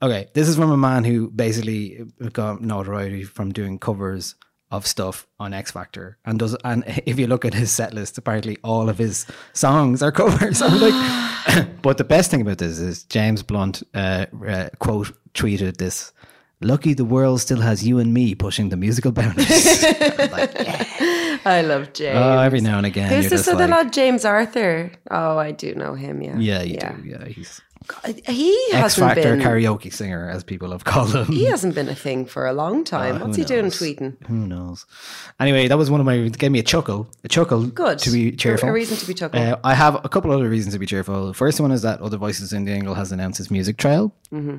[0.00, 4.36] Okay, this is from a man who basically got notoriety from doing covers
[4.70, 6.56] of stuff on X Factor, and does.
[6.64, 10.62] And if you look at his set list, apparently all of his songs are covers.
[10.62, 15.76] I'm like, but the best thing about this is James Blunt uh, uh, quote tweeted
[15.78, 16.12] this.
[16.60, 19.84] Lucky the world still has you and me pushing the musical boundaries.
[20.18, 21.38] Like, yeah.
[21.44, 22.18] I love James.
[22.18, 24.90] Oh, every now and again, Who's this other like, lad, James Arthur?
[25.10, 26.20] Oh, I do know him.
[26.20, 26.36] Yeah.
[26.38, 27.02] yeah, you do.
[27.04, 27.60] Yeah, he's
[28.26, 29.40] He X hasn't Factor been.
[29.40, 31.26] karaoke singer, as people have called him.
[31.26, 33.16] He hasn't been a thing for a long time.
[33.16, 34.16] Uh, What's he doing tweeting?
[34.26, 34.84] Who knows?
[35.40, 37.08] Anyway, that was one of my gave me a chuckle.
[37.24, 37.66] A chuckle.
[37.66, 37.98] Good.
[38.00, 38.68] to be cheerful.
[38.68, 39.40] A reason to be chuckle.
[39.40, 41.32] Uh, I have a couple other reasons to be cheerful.
[41.32, 44.14] First one is that Other Voices in Dingle has announced its Music Trail.
[44.32, 44.58] Mm-hmm.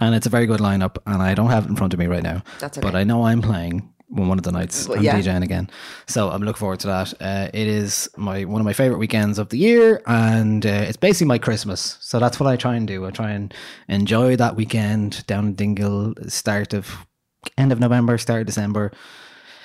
[0.00, 2.06] And it's a very good lineup, and I don't have it in front of me
[2.06, 2.42] right now.
[2.60, 2.94] That's But.
[2.94, 4.88] I know I'm playing one of the nights.
[4.88, 5.18] I'm yeah.
[5.18, 5.68] DJing again.
[6.06, 7.14] So I'm looking forward to that.
[7.20, 10.96] Uh, it is my one of my favorite weekends of the year, and uh, it's
[10.96, 11.98] basically my Christmas.
[12.00, 13.06] So that's what I try and do.
[13.06, 13.52] I try and
[13.88, 17.06] enjoy that weekend down in Dingle, start of
[17.58, 18.92] end of November, start of December.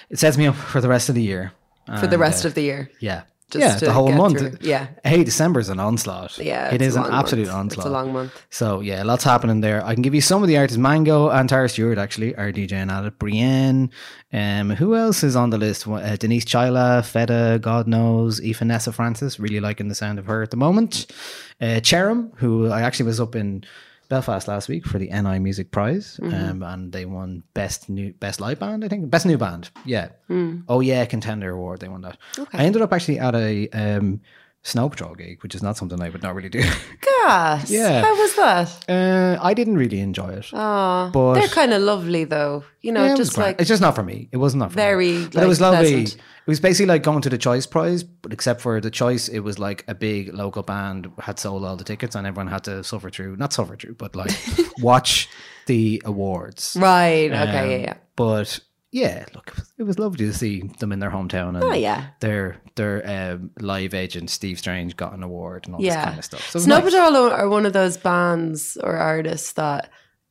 [0.09, 1.53] It sets me up for the rest of the year.
[1.99, 2.89] for the rest of the year.
[2.99, 3.23] Yeah.
[3.59, 4.39] Yeah, the whole month.
[4.39, 4.57] through.
[4.61, 4.87] Yeah.
[5.03, 6.37] Hey, December's an onslaught.
[6.37, 7.73] Yeah, it's an absolute month.
[7.73, 7.91] It's a onslaught.
[7.91, 8.45] long month.
[8.49, 9.85] So yeah, lots happening there.
[9.85, 10.77] I can give you some of the artists.
[10.77, 13.19] Mango and Tara Stewart actually are DJing at it.
[13.19, 13.91] Brienne.
[14.33, 15.87] Um, who else is on the list?
[15.87, 19.39] Uh, Denise Chaila, Feta, God knows, Vanessa Francis.
[19.39, 21.07] Really liking the sound of her at the moment.
[21.59, 23.63] Uh, Cherym, who I actually was up in
[24.11, 26.49] Belfast last week for the NI Music Prize, Mm-hmm.
[26.49, 28.83] um, and they won best new best live band.
[28.83, 29.69] I think best new band.
[29.85, 30.09] Yeah.
[30.67, 31.79] Oh yeah, contender award.
[31.79, 32.17] They won that.
[32.53, 34.19] I ended up actually at a um,
[34.63, 36.61] Snow Patrol gig, which is not something I would not really do.
[37.01, 37.69] Gas.
[37.71, 38.01] Yeah.
[38.01, 38.85] How was that?
[38.89, 40.45] uh, I didn't really enjoy it.
[40.53, 42.63] Oh, But- they're kind of lovely though.
[42.81, 44.29] You know, Yeah, just like it's just not for me.
[44.31, 45.27] It was not for Very, me.
[45.33, 45.91] But it was lovely.
[46.03, 46.15] pleasant.
[46.15, 49.39] It was basically like going to the Choice Prize, but except for the Choice, it
[49.39, 52.83] was like a big local band had sold all the tickets, and everyone had to
[52.83, 54.31] suffer through, not suffer through, but like
[54.79, 55.27] watch
[55.67, 56.75] the awards.
[56.79, 57.31] right.
[57.31, 57.59] Okay.
[57.63, 57.77] Um, yeah.
[57.77, 57.93] Yeah.
[58.15, 58.59] But
[58.91, 61.55] yeah, look, it was, lovely to see them in their hometown.
[61.55, 62.07] And Oh, yeah.
[62.19, 65.95] their their um, live agent Steve Strange got an award and all Yeah.
[65.95, 66.49] this kind of stuff.
[66.49, 66.85] So Snow nice.
[66.85, 69.89] Patrol are one of those bands or artists that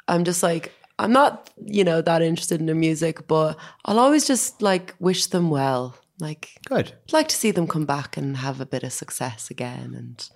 [0.08, 4.26] I'm just like, I'm not, you know, that interested in their music, but I'll always
[4.26, 5.96] just like wish them well.
[6.18, 6.92] Like, Good.
[7.08, 10.28] I'd like to see them come back and have a bit of success again, and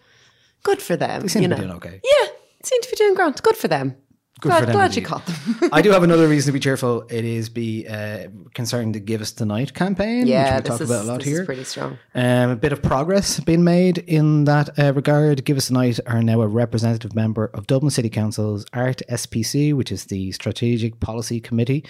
[0.62, 1.20] good for them.
[1.20, 2.00] They seem you to know, be doing okay.
[2.02, 2.28] yeah,
[2.62, 3.42] seem to be doing grand.
[3.42, 3.96] Good for them.
[4.40, 5.70] Good glad for them glad you caught them.
[5.72, 7.06] I do have another reason to be cheerful.
[7.08, 10.80] It is be uh, concerning the Give Us the Night campaign, yeah, which we talk
[10.80, 11.40] is, about a lot this here.
[11.42, 11.98] is pretty strong.
[12.16, 15.44] Um, a bit of progress being made in that uh, regard.
[15.44, 19.72] Give Us the Night are now a representative member of Dublin City Council's ART SPC,
[19.72, 21.84] which is the Strategic Policy Committee.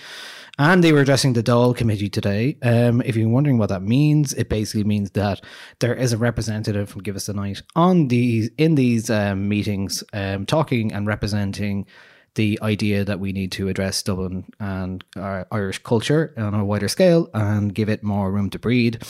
[0.59, 2.59] And they were addressing the Dáil Committee today.
[2.63, 5.41] Um, if you're wondering what that means, it basically means that
[5.81, 10.05] there is a representative from Give Us the Night on these in these um, meetings,
[10.13, 11.87] um, talking and representing
[12.35, 16.89] the idea that we need to address Dublin and our Irish culture on a wider
[16.89, 19.03] scale and give it more room to breed.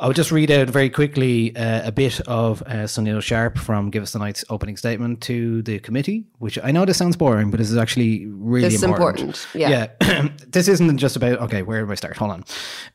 [0.00, 4.00] I'll just read out very quickly uh, a bit of uh, Sunil Sharpe from Give
[4.00, 7.58] Us the Night's opening statement to the committee, which I know this sounds boring, but
[7.58, 9.36] this is actually really This is important.
[9.36, 9.88] important, yeah.
[10.00, 10.28] Yeah.
[10.46, 12.16] this isn't just about, okay, where do I start?
[12.16, 12.44] Hold on.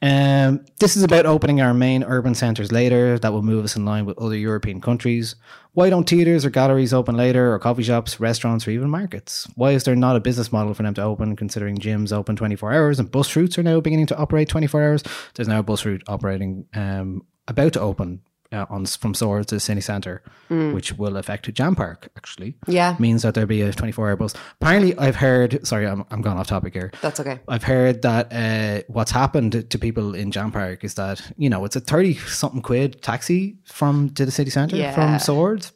[0.01, 3.83] Um, this is about opening our main urban centres later that will move us in
[3.83, 5.35] line with other European countries.
[5.75, 9.47] Why don't theatres or galleries open later, or coffee shops, restaurants, or even markets?
[9.55, 12.71] Why is there not a business model for them to open, considering gyms open 24
[12.71, 15.03] hours and bus routes are now beginning to operate 24 hours?
[15.33, 18.21] There's now a bus route operating, um, about to open
[18.53, 22.09] uh, on from Swords to City Centre, which will affect Jam Park.
[22.15, 22.95] Actually, Yeah.
[22.99, 24.33] means that there'll be a 24 hour bus.
[24.61, 25.65] Apparently, I've heard.
[25.67, 26.91] Sorry, I'm I'm going off topic here.
[27.01, 27.39] That's okay.
[27.47, 31.65] I've heard that uh, what's happened to people in Jam Park is that you know
[31.65, 34.93] it's a thirty something quid taxi from to the city centre Yeah.
[34.93, 35.71] from Swords.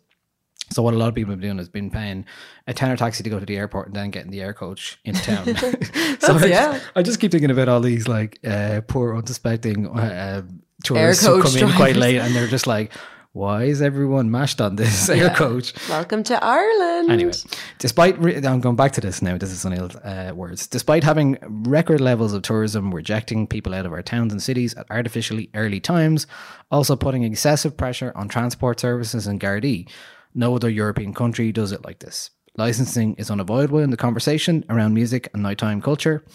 [0.70, 2.26] So what a lot of people have been doing is been paying
[2.68, 5.22] a tenner taxi to go to the airport and then getting the air coach into
[5.22, 5.46] town.
[6.20, 6.74] so I, yeah.
[6.74, 10.42] just, I just keep thinking about all these like uh, poor unsuspecting uh,
[10.84, 12.94] tourists who come in quite late and they're just like,
[13.34, 15.74] why is everyone mashed on this air coach?
[15.88, 17.12] Welcome to Ireland.
[17.12, 17.34] Anyway,
[17.78, 19.38] despite re- I'm going back to this now.
[19.38, 20.66] This is Sunil's uh, words.
[20.66, 24.88] Despite having record levels of tourism, rejecting people out of our towns and cities at
[24.90, 26.26] artificially early times,
[26.72, 29.88] also putting excessive pressure on transport services and Gardaí.
[30.34, 32.32] No other European country does it like this.
[32.58, 36.26] Licensing is unavoidable in the conversation around music and nighttime culture.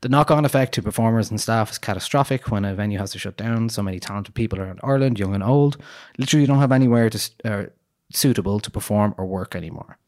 [0.00, 3.18] The knock on effect to performers and staff is catastrophic when a venue has to
[3.18, 3.68] shut down.
[3.68, 5.76] So many talented people around Ireland, young and old,
[6.16, 7.64] literally don't have anywhere to, uh,
[8.10, 9.98] suitable to perform or work anymore.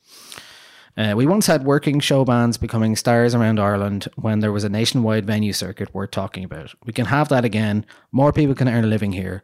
[0.96, 4.68] Uh, we once had working show bands becoming stars around Ireland when there was a
[4.70, 6.74] nationwide venue circuit worth talking about.
[6.86, 7.84] We can have that again.
[8.10, 9.42] More people can earn a living here.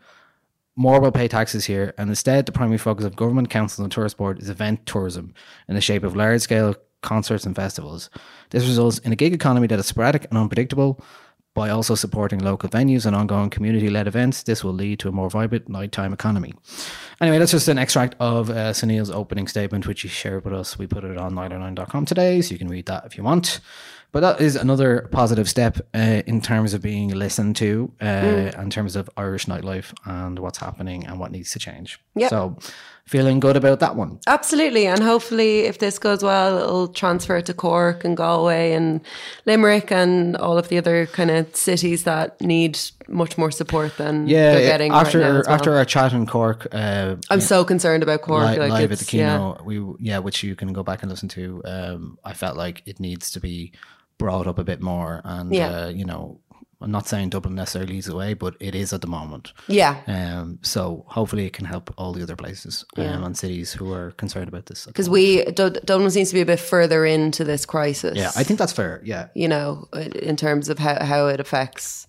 [0.77, 1.95] More will pay taxes here.
[1.99, 5.35] And instead, the primary focus of government, councils, and tourist board is event tourism
[5.69, 8.11] in the shape of large scale concerts and festivals.
[8.51, 11.01] This results in a gig economy that is sporadic and unpredictable.
[11.55, 15.13] By also supporting local venues and ongoing community led events, this will lead to a
[15.13, 16.53] more vibrant nighttime economy.
[17.21, 20.77] Anyway, that's just an extract of uh, Sunil's opening statement, which he shared with us.
[20.77, 23.61] We put it on nialler9.com today, so you can read that if you want.
[24.15, 28.71] But that is another positive step uh, in terms of being listened to, uh, in
[28.71, 31.99] terms of Irish nightlife and what's happening and what needs to change.
[32.15, 32.31] Yep.
[32.31, 32.57] So,
[33.07, 34.21] feeling good about that one.
[34.29, 34.87] Absolutely.
[34.87, 39.01] And hopefully, if this goes well, it'll transfer to Cork and Galway and
[39.47, 44.29] Limerick and all of the other kind of cities that need much more support than
[44.29, 45.51] Yeah, they're getting after right now well.
[45.51, 48.45] after our chat in Cork, uh, I'm so concerned about Cork.
[48.49, 49.37] li- like live at the it's- yeah.
[49.39, 51.63] Kino, we yeah, which you can go back and listen to.
[51.65, 53.73] Um, I felt like it needs to be
[54.19, 55.69] brought up a bit more, and Yeah.
[55.85, 56.41] uh, you know,
[56.81, 59.53] I'm not saying Dublin necessarily leads the way, but it is at the moment.
[59.69, 60.01] Yeah.
[60.07, 64.11] Um, so hopefully it can help all the other places um, and cities who are
[64.13, 64.85] concerned about this.
[64.85, 68.19] Because we, Dub- Dublin seems to be a bit further into this crisis.
[68.19, 69.01] yeah, I think that's fair.
[69.03, 72.07] Yeah, you know, in terms of how, how it affects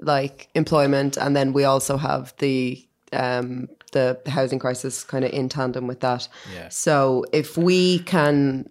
[0.00, 1.16] like employment.
[1.16, 6.00] And then we also have the um, the housing crisis kind of in tandem with
[6.00, 6.28] that.
[6.54, 6.68] Yeah.
[6.68, 8.68] So if we can,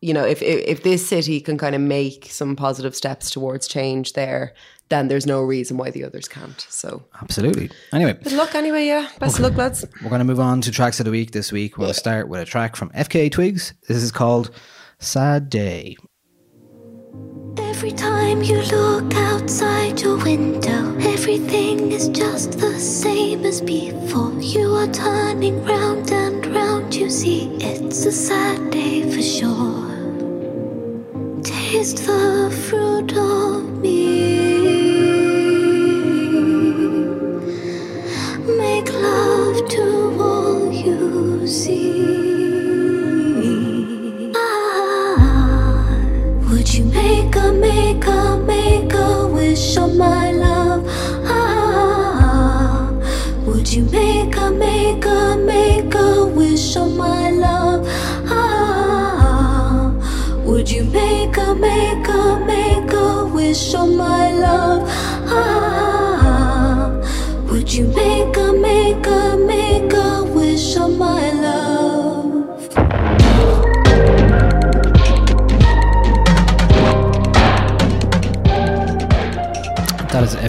[0.00, 3.68] you know, if, if if this city can kind of make some positive steps towards
[3.68, 4.54] change there,
[4.88, 6.66] then there's no reason why the others can't.
[6.68, 7.70] So absolutely.
[7.92, 8.86] Anyway, good luck anyway.
[8.86, 9.84] Yeah, best of luck, lads.
[10.02, 11.76] We're going to move on to tracks of the week this week.
[11.76, 13.74] We'll start with a track from FKA Twigs.
[13.88, 14.50] This is called
[14.98, 15.96] Sad Day.
[17.58, 24.32] Every time you look outside your window, everything is just the same as before.
[24.40, 29.89] You are turning round and round, you see it's a sad day for sure.
[31.42, 34.60] Taste the fruit of me.
[38.58, 41.82] Make love to all you see.
[44.36, 45.98] Ah,
[46.50, 50.49] would you make a, make a, make a wish on my love?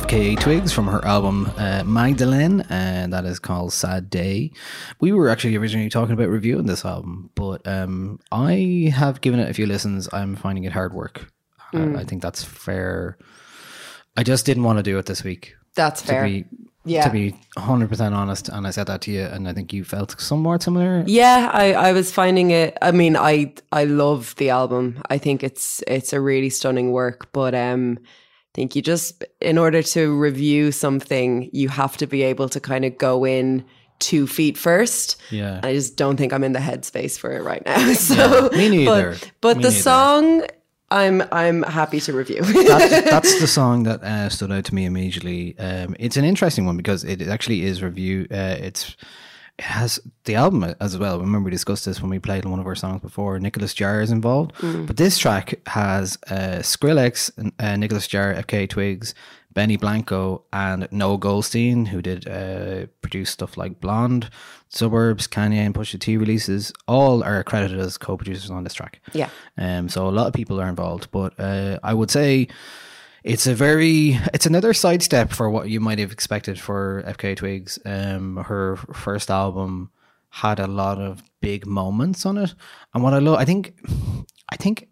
[0.02, 4.52] FKA Twigs from her album uh, Magdalene, and that is called Sad Day.
[5.00, 9.50] We were actually originally talking about reviewing this album, but um, I have given it
[9.50, 10.10] a few listens.
[10.14, 11.32] I'm finding it hard work.
[11.74, 13.18] Uh, I think that's fair.
[14.18, 15.56] I just didn't want to do it this week.
[15.76, 16.24] That's To fair.
[16.26, 16.46] be,
[16.84, 17.06] Yeah.
[17.06, 20.20] to be 100% honest, and I said that to you, and I think you felt
[20.20, 21.04] somewhat similar.
[21.08, 22.78] Yeah, I, I was finding it.
[22.82, 25.02] I mean, I I love the album.
[25.10, 27.32] I think it's it's a really stunning work.
[27.32, 28.06] But um, I
[28.54, 32.86] think you just in order to review something, you have to be able to kind
[32.86, 33.64] of go in
[34.00, 35.22] two feet first.
[35.30, 35.60] Yeah.
[35.64, 37.94] I just don't think I'm in the headspace for it right now.
[37.96, 39.12] So me neither.
[39.12, 39.82] But, but Me the neither.
[39.82, 40.43] song,
[40.89, 42.41] I'm I'm happy to review.
[42.41, 45.58] that's, that's the song that uh, stood out to me immediately.
[45.58, 48.28] Um, it's an interesting one because it actually is review.
[48.32, 48.97] Uh, it's
[49.58, 51.20] it has the album as well.
[51.20, 53.39] Remember we discussed this when we played one of our songs before.
[53.39, 54.54] Nicolas Jaar is involved,
[54.88, 59.14] but this track has uh, Skrillex, uh, Nicolas Jaar, FKA Twigs,
[59.54, 64.30] Benny Blanco and Noah Goldstein, who did uh, produce stuff like Blonde,
[64.70, 69.02] Suburbs, Kanye, and Pusha T releases, all are credited as co-producers on this track.
[69.14, 69.30] Yeah.
[69.58, 72.47] Um, so a lot of people are involved, but uh, I would say
[73.24, 77.80] it's a very it's another sidestep for what you might have expected for FKA Twigs.
[77.86, 79.91] Um, her first album
[80.30, 82.53] had a lot of big moments on it,
[82.93, 83.74] and what I love, I think,
[84.49, 84.88] I think.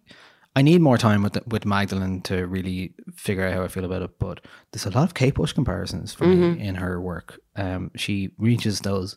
[0.55, 4.01] I need more time with with Magdalene to really figure out how I feel about
[4.01, 4.19] it.
[4.19, 7.39] But there's a lot of Kate Bush comparisons for me in her work.
[7.55, 9.15] Um, she reaches those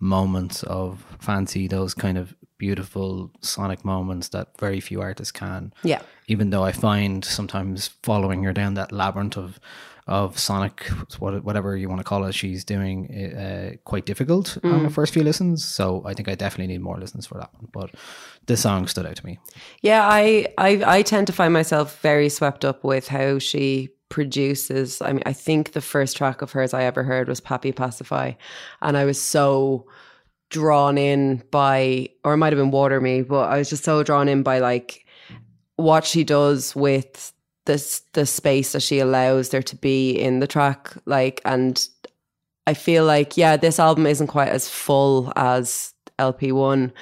[0.00, 5.72] moments of fancy, those kind of beautiful sonic moments that very few artists can.
[5.82, 6.00] Yeah.
[6.28, 9.58] Even though I find sometimes following her down that labyrinth of
[10.06, 10.86] of sonic,
[11.18, 12.96] whatever you want to call it, she's doing
[13.36, 15.64] uh, quite difficult on the first few listens.
[15.64, 17.68] So I think I definitely need more listens for that one.
[17.72, 17.90] But
[18.46, 19.38] this song stood out to me.
[19.80, 25.00] Yeah, I, I I tend to find myself very swept up with how she produces.
[25.02, 28.32] I mean, I think the first track of hers I ever heard was Papi Pacify,
[28.80, 29.86] and I was so
[30.52, 34.02] drawn in by, or it might have been Water Me, but I was just so
[34.04, 35.06] drawn in by like
[35.76, 37.32] what she does with
[37.64, 41.88] this the space that she allows there to be in the track, like and
[42.66, 46.92] I feel like yeah, this album isn't quite as full as LP one,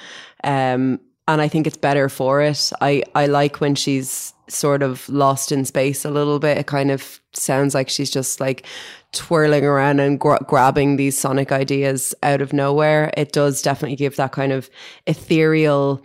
[0.43, 2.71] um, and I think it's better for it.
[2.81, 6.57] I I like when she's sort of lost in space a little bit.
[6.57, 8.65] It kind of sounds like she's just like
[9.13, 13.11] twirling around and gra- grabbing these sonic ideas out of nowhere.
[13.15, 14.69] It does definitely give that kind of
[15.07, 16.03] ethereal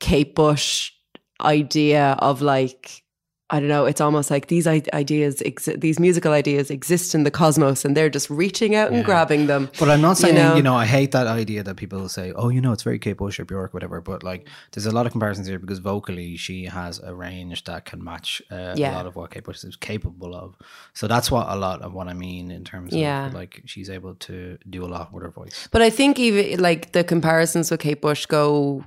[0.00, 0.92] Kate Bush
[1.40, 3.03] idea of like
[3.50, 3.84] I don't know.
[3.84, 8.08] It's almost like these ideas, exi- these musical ideas, exist in the cosmos, and they're
[8.08, 9.02] just reaching out and Yeah.
[9.02, 9.68] grabbing them.
[9.78, 10.74] But I'm not saying, you know, know?
[10.74, 13.44] I hate that idea that people say, oh, you know, it's very Kate Bush or
[13.44, 14.00] Bjork, whatever.
[14.00, 17.84] But like, there's a lot of comparisons here because vocally she has a range that
[17.84, 20.56] can match uh, a lot of what Kate Bush is capable of.
[20.94, 23.26] So that's what a lot of what I mean in terms Yeah.
[23.26, 25.68] of like she's able to do a lot with her voice.
[25.70, 28.84] But I think even like the comparisons with Kate Bush go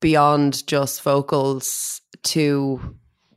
[0.00, 2.80] beyond just vocals to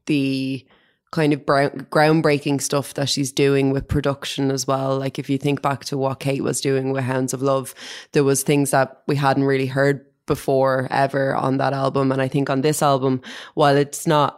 [0.06, 0.66] the
[1.12, 4.98] kind of brown, groundbreaking stuff that she's doing with production as well.
[4.98, 7.76] Like if you think back to what Kate was doing with Hounds of Love,
[8.14, 12.12] there was things that we hadn't really heard before ever on that album.
[12.12, 13.22] And I think on this album,
[13.56, 14.38] while it's not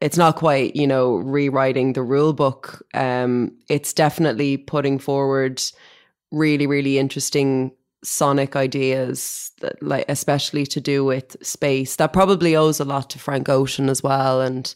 [0.00, 5.60] it's not quite you know rewriting the rule book um it's definitely putting forward
[6.30, 7.72] really really interesting
[8.04, 13.18] sonic ideas that like especially to do with space that probably owes a lot to
[13.18, 14.72] frank ocean as well and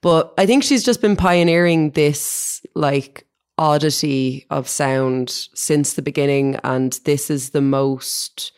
[0.00, 3.26] but i think she's just been pioneering this like
[3.58, 8.52] oddity of sound since the beginning and this is the most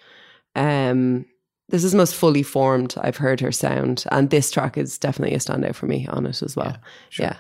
[0.54, 1.26] um
[1.68, 5.38] this is most fully formed I've heard her sound, and this track is definitely a
[5.38, 6.76] standout for me on it as well.
[7.18, 7.36] Yeah,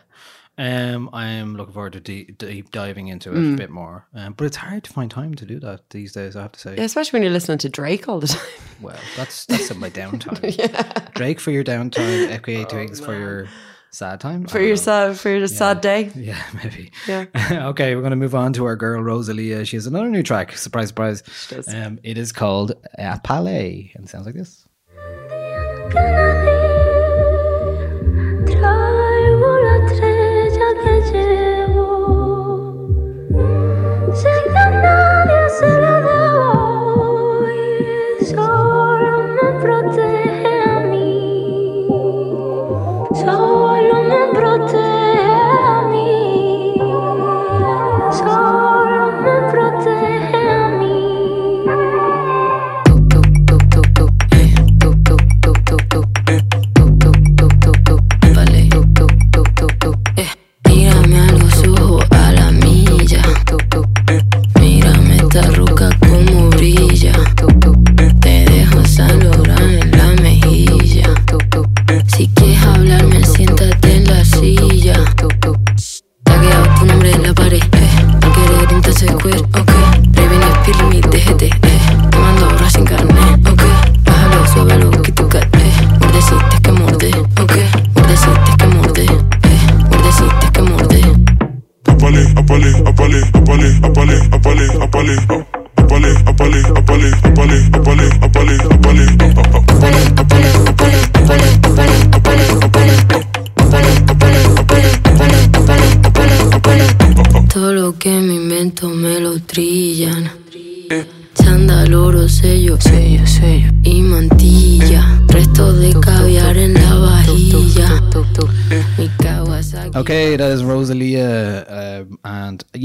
[0.58, 3.54] Um, I'm looking forward to deep, deep diving into it Mm.
[3.54, 4.06] a bit more.
[4.14, 6.60] Um, but it's hard to find time to do that these days, I have to
[6.60, 6.76] say.
[6.76, 8.40] Yeah, especially when you're listening to Drake all the time.
[8.80, 10.40] Well, that's that's in my downtime.
[10.58, 11.08] yeah.
[11.14, 13.48] Drake for your downtime, FKA Twigs for your
[13.90, 14.46] sad time.
[14.46, 14.82] For don't your know.
[14.82, 16.10] sad for your sad day.
[16.16, 16.90] Yeah, maybe.
[17.06, 17.26] Yeah.
[17.68, 19.64] okay, we're going to move on to our girl Rosalia.
[19.66, 20.56] She has another new track.
[20.56, 21.22] Surprise, surprise.
[21.50, 21.68] does.
[21.72, 24.62] Um, it is called uh, Palais, and it sounds like this.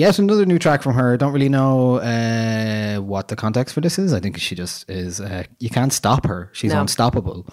[0.01, 1.15] Yet another new track from her.
[1.17, 4.13] Don't really know uh, what the context for this is.
[4.13, 5.19] I think she just is.
[5.21, 6.49] Uh, you can't stop her.
[6.53, 6.81] She's No.
[6.81, 7.45] unstoppable.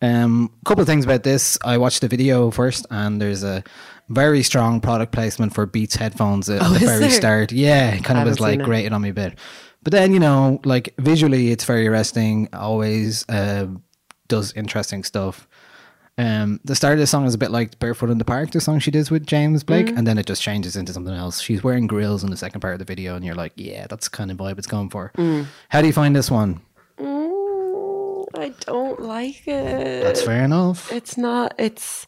[0.00, 1.58] Um, couple of things about this.
[1.64, 3.62] I watched the video first, and there's a
[4.08, 7.10] very strong product placement for Beats headphones at Oh, the very there?
[7.10, 7.52] start.
[7.52, 8.64] Yeah, it kind of was like it.
[8.64, 9.38] grated on me a bit.
[9.82, 12.48] But then you know, like visually, it's very arresting.
[12.52, 13.66] Always uh,
[14.28, 15.48] does interesting stuff.
[16.18, 18.60] Um, the start of the song is a bit like "Barefoot in the Park," the
[18.60, 19.98] song she does with James Blake, Mm.
[19.98, 21.40] and then it just changes into something else.
[21.40, 24.08] She's wearing grills in the second part of the video, and you're like, "Yeah, that's
[24.08, 25.46] the kind of vibe it's going for." Mm.
[25.70, 26.60] How do you find this one?
[26.98, 30.02] Mm, I don't like it.
[30.04, 30.92] That's fair enough.
[30.92, 31.54] It's not.
[31.58, 32.06] It's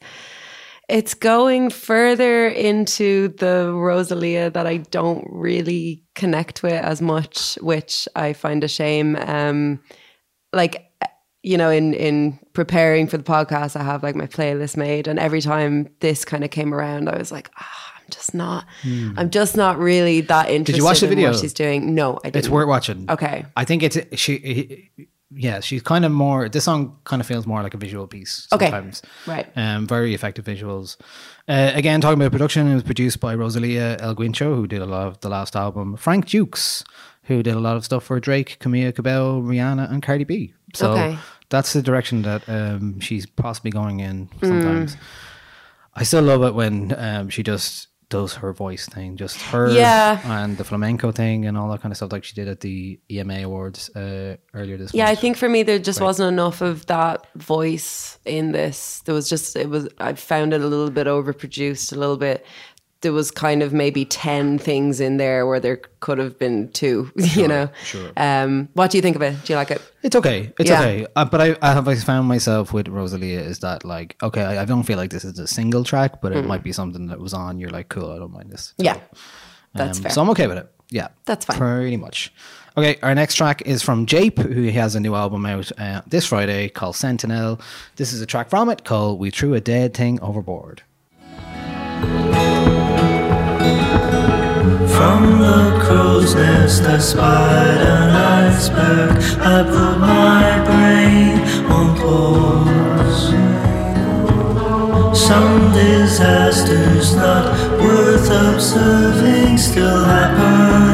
[0.86, 8.06] it's going further into the Rosalia that I don't really connect with as much, which
[8.14, 9.16] I find a shame.
[9.16, 9.80] Um,
[10.52, 10.90] like
[11.44, 15.18] you know, in in preparing for the podcast, I have like my playlist made, and
[15.18, 18.64] every time this kind of came around, I was like, ah, I'm just not.
[19.16, 20.80] I'm just not really that interested.
[20.80, 20.86] Hmm.
[20.86, 21.30] watch the in video?
[21.30, 21.94] what she's doing?
[21.94, 22.36] No, I didn't.
[22.36, 23.10] It's worth watching.
[23.10, 23.44] Okay.
[23.56, 24.90] I think it's she.
[25.36, 26.48] Yeah, she's kind of more.
[26.48, 28.46] This song kind of feels more like a visual piece.
[28.52, 28.70] Okay.
[29.26, 29.46] Right.
[29.56, 30.96] Um, very effective visuals.
[31.48, 34.86] Uh, again, talking about production, it was produced by Rosalia El Guincho, who did a
[34.86, 35.96] lot of the last album.
[35.96, 36.84] Frank Dukes,
[37.24, 40.54] who did a lot of stuff for Drake, Camila Cabello, Rihanna, and Cardi B.
[40.74, 41.18] So Okay.
[41.54, 44.46] That's the direction that um, she's possibly going in Hmm.
[44.50, 44.96] sometimes.
[46.00, 50.20] I still love it when um, she just does her voice thing, just her Yeah.
[50.42, 52.98] and the flamenco thing and all that kind of stuff, like she did at the
[53.10, 54.98] EMA Awards uh, earlier this week.
[54.98, 59.00] Yeah, I think for me there just wasn't enough of that voice in this.
[59.04, 62.44] There was just it was I found it a little bit overproduced, a little bit
[63.04, 67.10] there was kind of maybe 10 things in there where there could have been two,
[67.16, 67.68] you know.
[67.84, 68.10] sure.
[68.16, 69.36] Um what do you think of it?
[69.44, 69.80] Do you like it?
[70.02, 70.52] It's okay.
[70.58, 70.80] It's Yeah.
[70.80, 71.06] okay.
[71.14, 74.62] Uh, but I, I have always found myself with Rosalia is that like, okay, I,
[74.62, 77.20] I don't feel like this is a single track, but it might be something that
[77.20, 77.60] was on.
[77.60, 78.74] You're like, cool, I don't mind this.
[78.78, 78.84] Mm.
[78.84, 78.98] Yeah.
[79.74, 80.12] That's Um, fair.
[80.12, 80.68] So I'm okay with it.
[80.90, 81.08] Yeah.
[81.24, 81.56] That's fine.
[81.58, 82.32] Pretty much.
[82.76, 86.26] Okay, our next track is from Jape, who has a new album out uh, this
[86.26, 87.60] Friday called Sentinel.
[87.96, 90.82] This is a track from it called We Threw a Dead Thing Overboard.
[94.96, 98.10] From the crow's nest I spied an
[98.44, 99.10] iceberg.
[99.40, 101.38] I put my brain
[101.76, 103.34] on pause.
[105.18, 107.44] Some disasters not
[107.80, 110.93] worth observing Still happening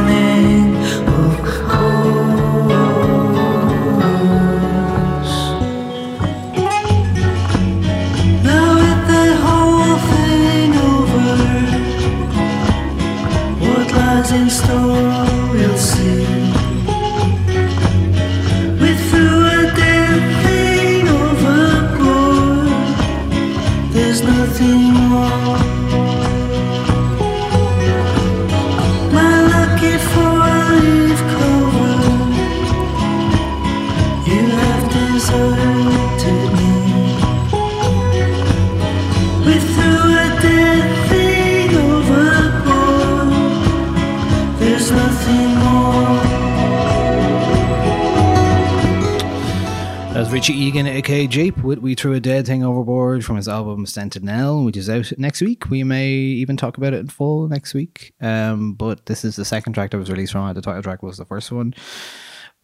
[50.40, 54.64] Richie Egan, aka Jape, with We Threw a Dead Thing Overboard from his album Sentinel,
[54.64, 55.68] which is out next week.
[55.68, 58.14] We may even talk about it in full next week.
[58.22, 60.54] Um, but this is the second track that was released from it.
[60.54, 61.74] The title track was the first one.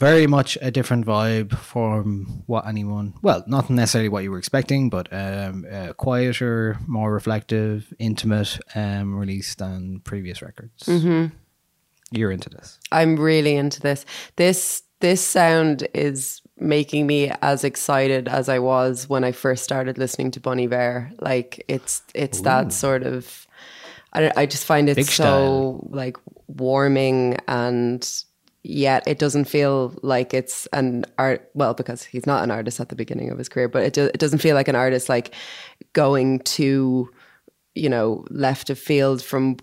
[0.01, 4.89] Very much a different vibe from what anyone, well, not necessarily what you were expecting,
[4.89, 10.85] but um, uh, quieter, more reflective, intimate um, release than previous records.
[10.85, 11.31] Mhm.
[12.11, 12.79] You're into this.
[12.91, 14.07] I'm really into this.
[14.37, 19.99] This this sound is making me as excited as I was when I first started
[19.99, 21.13] listening to Bunny Bear.
[21.21, 23.47] Like it's it's that sort of
[24.13, 26.17] I don't, I just find it Big so like
[26.49, 28.09] warming and
[28.63, 32.89] yet it doesn't feel like it's an art well because he's not an artist at
[32.89, 35.35] the beginning of his career but it, do, it doesn't feel like an artist like
[35.93, 37.09] going to
[37.77, 39.57] you know left of field from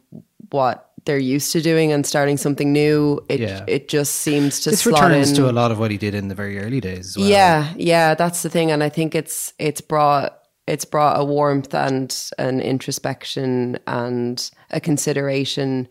[0.51, 3.63] what they're used to doing and starting something new it Yeah.
[3.67, 6.27] it just seems to This returns in to a lot of what he did in
[6.29, 7.27] the very early days as well.
[7.27, 11.73] yeah, yeah, that's the thing, and I think it's it's brought it's brought a warmth
[11.73, 15.87] and an introspection and a consideration,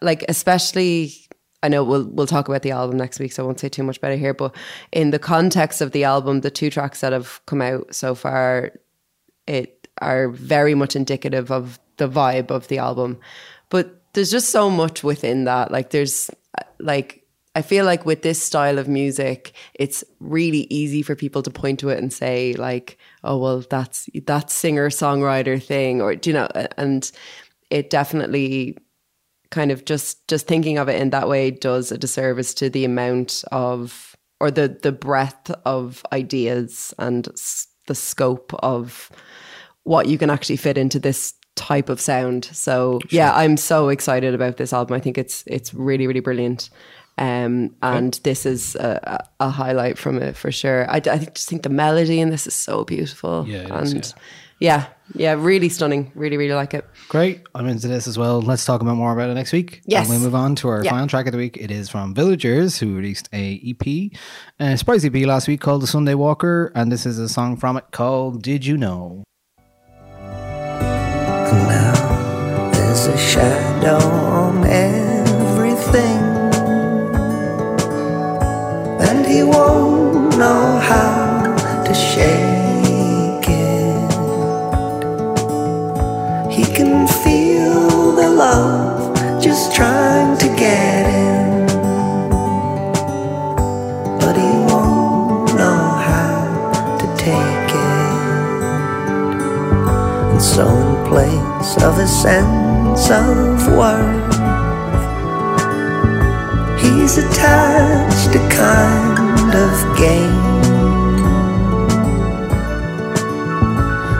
[0.00, 1.12] like especially.
[1.60, 3.82] I know we'll we'll talk about the album next week, so I won't say too
[3.82, 4.32] much about it here.
[4.32, 4.54] But
[4.92, 8.70] in the context of the album, the two tracks that have come out so far,
[9.48, 13.18] it are very much indicative of the vibe of the album.
[13.70, 15.70] But there's just so much within that.
[15.70, 16.28] Like there's
[16.80, 17.22] like
[17.54, 21.78] I feel like with this style of music, it's really easy for people to point
[21.80, 26.34] to it and say like, "Oh, well, that's that singer songwriter thing," or do you
[26.34, 26.48] know?
[26.76, 27.08] And
[27.70, 28.76] it definitely
[29.52, 32.84] kind of just just thinking of it in that way does a disservice to the
[32.84, 39.10] amount of or the the breadth of ideas and s- the scope of
[39.84, 42.44] what you can actually fit into this type of sound.
[42.46, 44.94] So yeah, I'm so excited about this album.
[44.96, 46.70] I think it's it's really really brilliant.
[47.18, 50.88] Um, and this is a, a highlight from it for sure.
[50.88, 53.44] I, I just think the melody in this is so beautiful.
[53.48, 54.14] Yeah, it and is,
[54.60, 56.12] yeah, yeah, really stunning.
[56.14, 56.84] Really, really like it.
[57.08, 57.42] Great.
[57.56, 58.40] I'm into this as well.
[58.40, 59.82] Let's talk about more about it next week.
[59.84, 60.08] Yes.
[60.08, 60.90] And we move on to our Yeah.
[60.92, 61.56] final track of the week.
[61.56, 64.12] It is from Villagers, who released a EP,
[64.60, 66.70] a surprise EP last week called The Sunday Walker.
[66.76, 69.24] And this is a song from it called Did You Know?
[72.72, 76.22] There's a shadow on everything,
[79.08, 81.54] and he won't know how
[81.86, 84.12] to shake it.
[86.52, 90.27] He can feel the love just trying
[101.68, 104.32] place of a sense of worth,
[106.80, 110.46] he's attached a kind of game.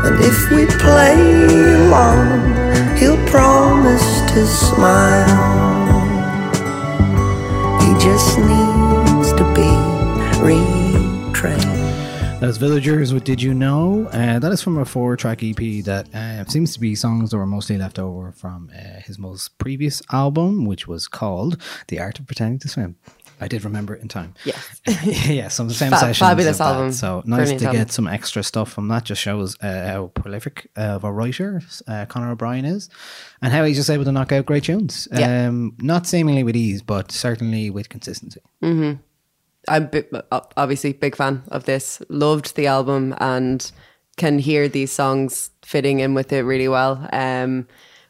[0.05, 1.18] And if we play
[1.86, 5.59] along, he'll promise to smile.
[7.80, 9.70] He just needs to be
[10.42, 10.78] retrained.
[12.49, 14.07] That's Villagers with Did You Know?
[14.07, 17.36] Uh, that is from a four track EP that uh, seems to be songs that
[17.36, 22.18] were mostly left over from uh, his most previous album, which was called The Art
[22.18, 22.96] of Pretending to Swim.
[23.38, 24.32] I did remember it in time.
[24.46, 24.80] Yes.
[25.28, 26.18] yeah, some same Fa- sessions.
[26.26, 26.72] fabulous of that.
[26.74, 26.92] album.
[26.92, 27.80] So nice Brilliant to album.
[27.82, 29.05] get some extra stuff from that.
[29.05, 32.88] Just shows uh, how prolific of a writer uh, Conor O'Brien is,
[33.42, 35.07] and how he's just able to knock out great tunes.
[35.12, 35.49] Yeah.
[35.49, 38.40] Um, not seemingly with ease, but certainly with consistency.
[39.69, 40.05] I'm bi-
[40.57, 42.01] obviously big fan of this.
[42.09, 43.71] Loved the album and
[44.16, 47.09] can hear these songs fitting in with it really well.
[47.12, 47.66] Um,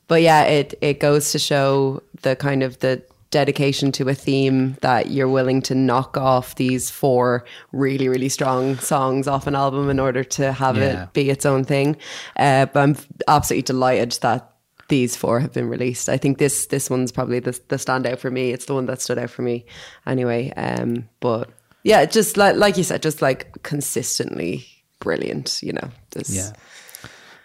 [0.07, 4.75] but yeah, it it goes to show the kind of the dedication to a theme
[4.81, 9.91] that you're willing to knock off these four really really strong songs off an album
[9.91, 11.03] in order to have Yeah.
[11.05, 11.99] it be its own thing.
[12.39, 12.97] Uh, but I'm
[13.29, 14.48] absolutely delighted that
[14.89, 16.09] these four have been released.
[16.09, 18.51] I think this this one's probably the the standout for me.
[18.53, 19.65] It's the one that stood out for me
[20.07, 20.53] anyway.
[20.57, 21.51] Um, but
[21.85, 24.67] yeah, just like like you said, just like consistently
[25.01, 25.61] brilliant.
[25.63, 26.53] You know, there's Yeah.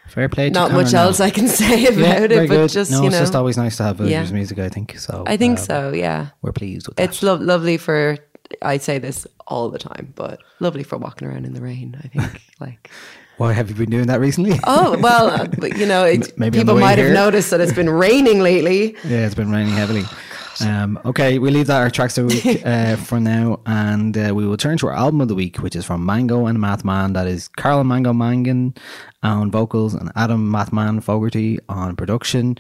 [0.07, 0.49] Fair play.
[0.49, 1.03] To not Conor much now.
[1.03, 2.69] else I can say about Yeah, it, but good.
[2.69, 4.35] just no, you it's know, just always nice to have Villagers Yeah.
[4.35, 4.59] music.
[4.59, 5.23] I think so.
[5.25, 5.91] I think um, so.
[5.93, 7.03] Yeah, We're pleased with that.
[7.09, 8.17] it's lo- lovely for.
[8.61, 11.99] I say this all the time, but lovely for walking around in the rain.
[12.03, 12.89] I think like.
[13.37, 14.59] Why have you been doing that recently?
[14.65, 15.27] Oh well,
[15.63, 17.07] uh, you know, it, Maybe people might here.
[17.07, 18.95] have noticed that it's been raining lately.
[19.03, 20.03] yeah, it's been raining heavily.
[20.61, 24.33] Um, okay, we leave that our tracks of the week uh, for now, and uh,
[24.35, 27.15] we will turn to our album of the week, which is from Mango and MathMan.
[27.15, 28.75] That is Carl Mango Mangan
[29.23, 32.57] on vocals and Adam MathMan Fogarty on production.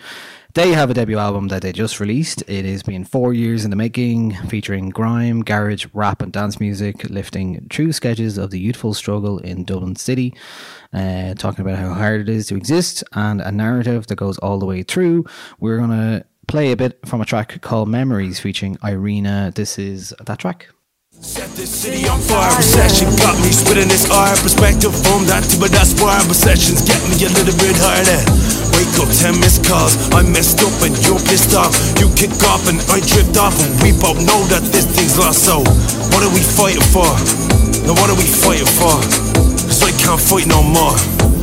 [0.55, 2.43] They have a debut album that they just released.
[2.47, 7.09] It has been four years in the making, featuring grime, garage, rap, and dance music,
[7.09, 10.31] lifting true sketches of the youthful struggle in Dublin City,
[10.93, 14.59] uh, talking about how hard it is to exist, and a narrative that goes all
[14.59, 15.25] the way through.
[15.59, 19.51] We're going to play a bit from a track called Memories featuring Irina.
[19.55, 20.67] This is that track.
[21.19, 22.55] Set this city on fire.
[22.57, 24.37] Recession got me spitting this art.
[24.39, 28.21] Perspective from that but that's why recessions get me a little bit harder.
[28.77, 29.97] Wake up, 10 missed calls.
[30.13, 31.73] I messed up and you're pissed off.
[31.97, 33.57] You kick off and I drift off.
[33.57, 35.41] And we both know that this thing's lost.
[35.41, 35.65] So,
[36.13, 37.09] what are we fighting for?
[37.89, 38.93] Now, what are we fighting for?
[39.65, 40.93] Cause I can't fight no more.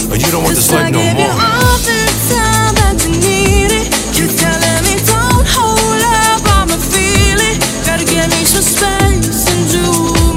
[0.07, 1.35] Or you don't want this life no more.
[1.35, 1.99] all the
[2.31, 3.91] time that you need it.
[4.15, 7.59] You're telling me don't hold up, I'ma feel it.
[7.83, 9.83] Gotta give me some space and do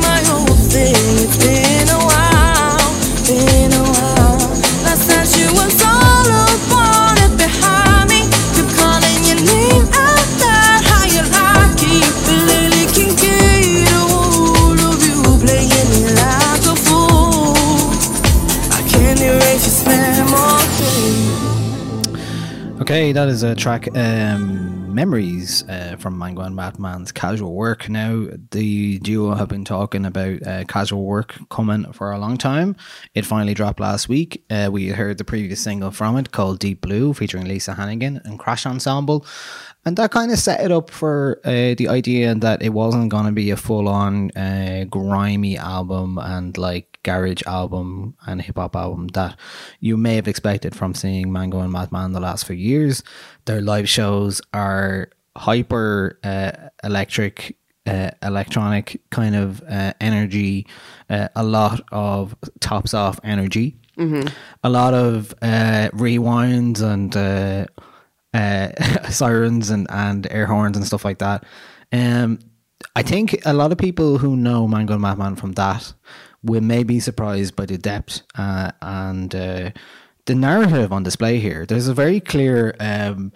[0.01, 1.62] my own thing.
[22.83, 27.87] Okay, that is a track, um, Memories uh, from Mango and MathMan's Casual Work.
[27.87, 32.75] Now, the duo have been talking about uh, casual work coming for a long time.
[33.15, 34.43] It finally dropped last week.
[34.49, 38.37] Uh, we heard the previous single from it called Deep Blue, featuring Lisa Hannigan and
[38.37, 39.25] Crash Ensemble.
[39.85, 43.27] and that kind of set it up for uh, the idea that it wasn't going
[43.27, 48.75] to be a full on uh, grimy album and like garage album and hip hop
[48.75, 49.37] album that
[49.79, 53.03] you may have expected from seeing Mango and MathMan the last few years.
[53.45, 56.51] Their live shows are hyper uh,
[56.83, 57.57] electric.
[57.85, 60.65] Uh, electronic kind of uh, energy,
[61.09, 63.75] uh, a lot of tops off energy,
[64.63, 67.65] a lot of uh, rewinds and uh,
[68.33, 71.43] uh, sirens and, and air horns and stuff like that.
[71.91, 72.39] Um,
[72.95, 75.93] I think a lot of people who know Mango and MathMan from that
[76.43, 79.71] will may be surprised by the depth uh, and uh,
[80.25, 81.65] the narrative on display here.
[81.65, 83.31] There's a very clear um,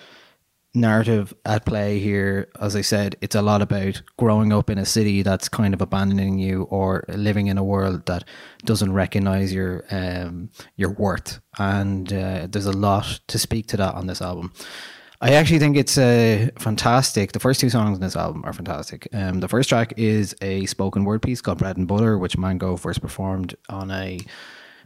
[0.73, 2.49] narrative at play here.
[2.59, 5.81] As I said, it's a lot about growing up in a city that's kind of
[5.81, 8.23] abandoning you, or living in a world that
[8.65, 11.39] doesn't recognize your um, your worth.
[11.57, 14.53] And uh, there's a lot to speak to that on this album.
[15.19, 17.31] I actually think it's uh, fantastic.
[17.31, 19.07] The first two songs on this album are fantastic.
[19.13, 22.77] Um, the first track is a spoken word piece called "Bread and Butter," which Mango
[22.77, 24.19] first performed on a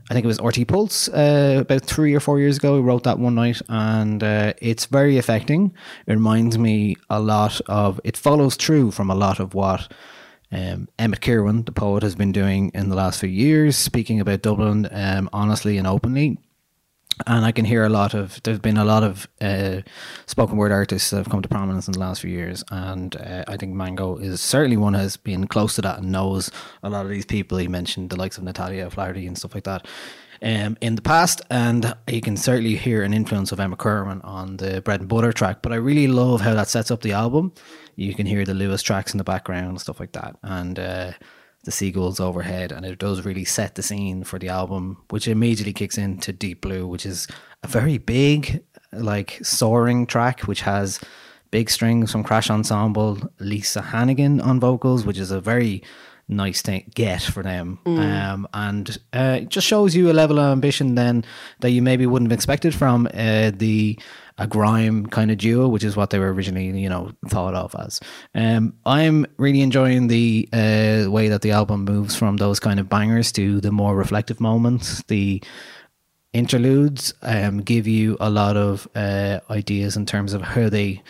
[0.10, 2.76] I think it was RTÉ Pulse uh, about three or four years ago.
[2.76, 5.74] He wrote that one night, and uh, it's very affecting.
[6.08, 8.00] It reminds me a lot of.
[8.04, 9.92] It follows through from a lot of what
[10.52, 14.42] um, Emmet Kirwan, the poet, has been doing in the last few years, speaking about
[14.42, 16.38] Dublin um, honestly and openly.
[17.28, 18.42] And I can hear a lot of.
[18.44, 19.82] There's been a lot of uh,
[20.26, 23.44] spoken word artists that have come to prominence in the last few years, and uh,
[23.48, 26.50] I think Mango is certainly one has been close to that and knows
[26.82, 27.58] a lot of these people.
[27.58, 29.88] He mentioned the likes of Natalya Flaherty and stuff like that.
[30.44, 34.58] Um, in the past, and you can certainly hear an influence of Emmet Kirwan on
[34.58, 35.62] the Bread and Butter track.
[35.62, 37.54] But I really love how that sets up the album.
[37.96, 41.12] You can hear the Luas tracks in the background and stuff like that, and uh,
[41.64, 45.74] the seagulls overhead, and it does really set the scene for the album, which immediately
[45.74, 47.28] kicks into Deep Blue, which is
[47.64, 51.00] a very big, like soaring track, which has
[51.52, 55.84] big strings from Crash Ensemble, Lisa Hannigan on vocals, which is a very
[56.28, 57.78] nice thing get for them.
[58.00, 61.26] Um, and uh, it just shows you a level of ambition then
[61.60, 64.00] that you maybe wouldn't have expected from uh, the
[64.38, 67.76] a grime kind of duo which is what they were originally you know thought of
[67.80, 68.00] as.
[68.36, 72.90] Um, i'm really enjoying the uh, way that the album moves from those kind of
[72.90, 75.04] bangers to the more reflective moments.
[75.08, 75.42] The
[76.34, 81.02] interludes um, give you a lot of uh, ideas in terms of how they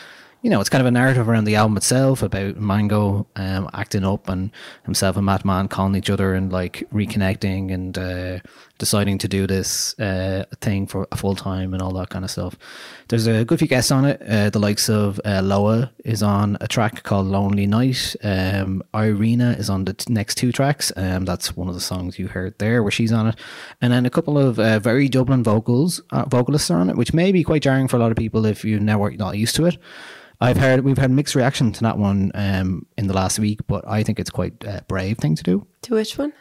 [0.44, 4.04] you know, it's kind of a narrative around the album itself about Mango um, acting
[4.04, 4.50] up and
[4.86, 8.40] himself and MathMan calling each other and like reconnecting and uh,
[8.82, 12.32] deciding to do this uh, thing for a full time and all that kind of
[12.32, 12.58] stuff.
[13.10, 14.20] There's a good few guests on it.
[14.28, 18.16] Uh, the likes of uh, Loah is on a track called Lonely Night.
[18.24, 20.92] Um, Irina is on the t- next two tracks.
[20.96, 23.36] Um, that's one of the songs you heard there where she's on it.
[23.82, 27.14] And then a couple of uh, very Dublin vocals, uh, vocalists are on it, which
[27.14, 29.78] may be quite jarring for a lot of people if you're not used to it.
[30.42, 33.88] I've heard we've had mixed reaction to that one um, in the last week, but
[33.88, 35.68] I think it's quite a brave thing to do.
[35.84, 36.34] To which one?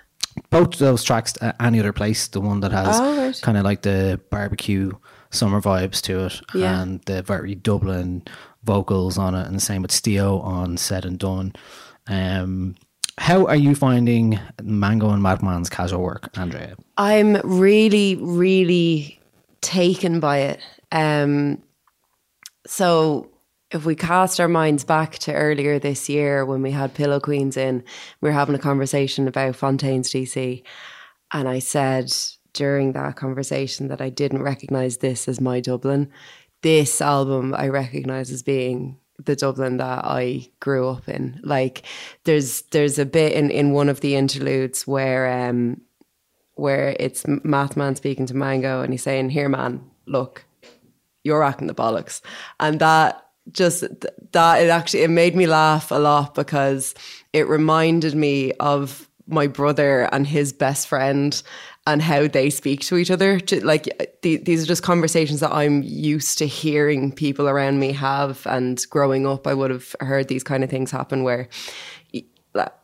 [0.51, 3.41] Both those tracks, uh, any other place, the one that has Oh, right.
[3.43, 4.93] kind of like the barbecue
[5.31, 6.81] summer vibes to it, Yeah.
[6.81, 8.23] and the very Dublin
[8.65, 11.53] vocals on it, and the same with Steo on Said and Done.
[12.09, 12.75] Um,
[13.19, 16.75] how are you finding Mango and MathMan's casual work, Andrea?
[16.97, 19.21] I'm really, really
[19.61, 20.61] taken by it.
[20.93, 21.63] Um,
[22.67, 23.29] so
[23.71, 27.57] if we cast our minds back to earlier this year when we had Pillow Queens
[27.57, 27.85] in,
[28.21, 30.63] we were having a conversation about Fontaines DC.
[31.33, 32.13] And I said
[32.53, 36.11] during that conversation that I didn't recognize this as my Dublin.
[36.63, 41.41] This album I recognize as being the Dublin that I grew up in.
[41.45, 41.83] Like
[42.25, 45.81] there's there's a bit in, in one of the interludes where um
[46.55, 50.45] where it's MathMan speaking to Mango and he's saying, Here man, look,
[51.23, 52.21] you're acting the bollocks.
[52.59, 56.95] And that just th- that it actually it made me laugh a lot because
[57.33, 61.43] it reminded me of my brother and his best friend
[61.87, 63.41] and how they speak to each other.
[63.63, 67.93] Like uh, th- these are just conversations that I'm used to hearing people around me
[67.93, 68.47] have.
[68.47, 71.49] And growing up, I would have heard these kind of things happen where,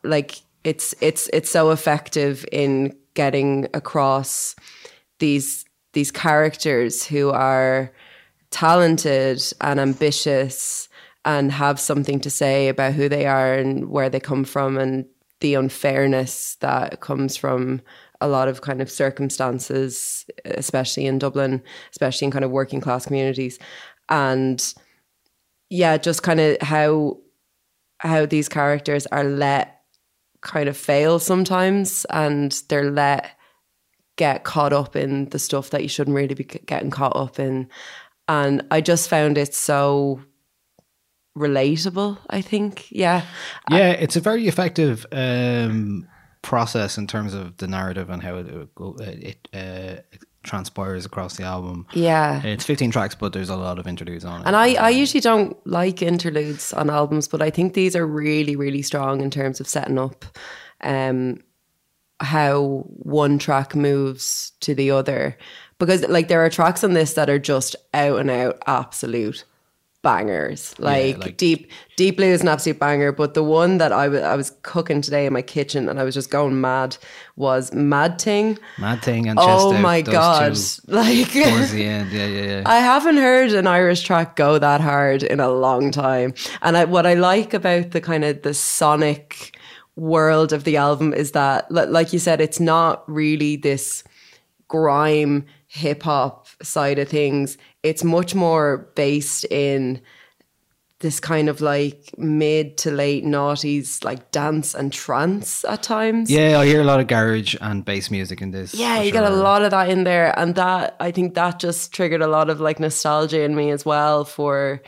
[0.02, 4.56] like, it's it's it's so effective in getting across
[5.18, 7.92] these these characters who are
[8.50, 10.88] talented and ambitious
[11.24, 15.06] and have something to say about who they are and where they come from and
[15.40, 17.82] the unfairness that comes from
[18.20, 23.06] a lot of kind of circumstances, especially in Dublin, especially in kind of working class
[23.06, 23.58] communities.
[24.08, 24.74] And
[25.68, 27.18] yeah, just kind of how
[27.98, 29.80] how these characters are let
[30.42, 33.30] kind of fail sometimes and they're let
[34.16, 37.68] get caught up in the stuff that you shouldn't really be getting caught up in.
[38.28, 40.20] And I just found it so
[41.36, 42.18] relatable.
[42.30, 43.22] I think, yeah,
[43.70, 46.08] Yeah, it's a very effective um,
[46.42, 48.46] process in terms of the narrative and how it
[49.00, 51.86] it, it uh, transpires across the album.
[51.92, 52.42] Yeah.
[52.42, 54.46] it's 15 tracks, but there's a lot of interludes on it.
[54.46, 58.56] And I, I usually don't like interludes on albums, but I think these are really,
[58.56, 60.24] really strong in terms of setting up
[60.82, 61.42] um,
[62.20, 65.36] how one track moves to the other.
[65.78, 69.44] Because like there are tracks on this that are just out and out absolute
[70.02, 70.72] bangers.
[70.78, 74.18] Like, like- Deep Deep Blue is an absolute banger, but the one that I wa-
[74.18, 76.96] I was cooking today in my kitchen and I was just going mad
[77.34, 78.56] was Mad Thing.
[78.78, 80.56] Mad Thing and Oh Out, my god.
[80.86, 82.12] Like towards the end.
[82.12, 82.62] Yeah, yeah, yeah.
[82.66, 86.34] I haven't heard an Irish track go that hard in a long time.
[86.62, 89.58] And I, what I like about the kind of the sonic
[89.96, 94.04] world of the album is that, like you said, it's not really this
[94.68, 95.44] grime
[95.76, 97.58] hip hop side of things.
[97.82, 100.00] It's much more based in
[101.00, 106.30] this kind of like mid to late noughties, like dance and trance at times.
[106.30, 108.74] yeah, I hear a lot of garage and bass music in this.
[108.74, 111.92] Yeah, you get a lot of that in there, and that I think that just
[111.92, 114.82] triggered a lot of like nostalgia in me as well for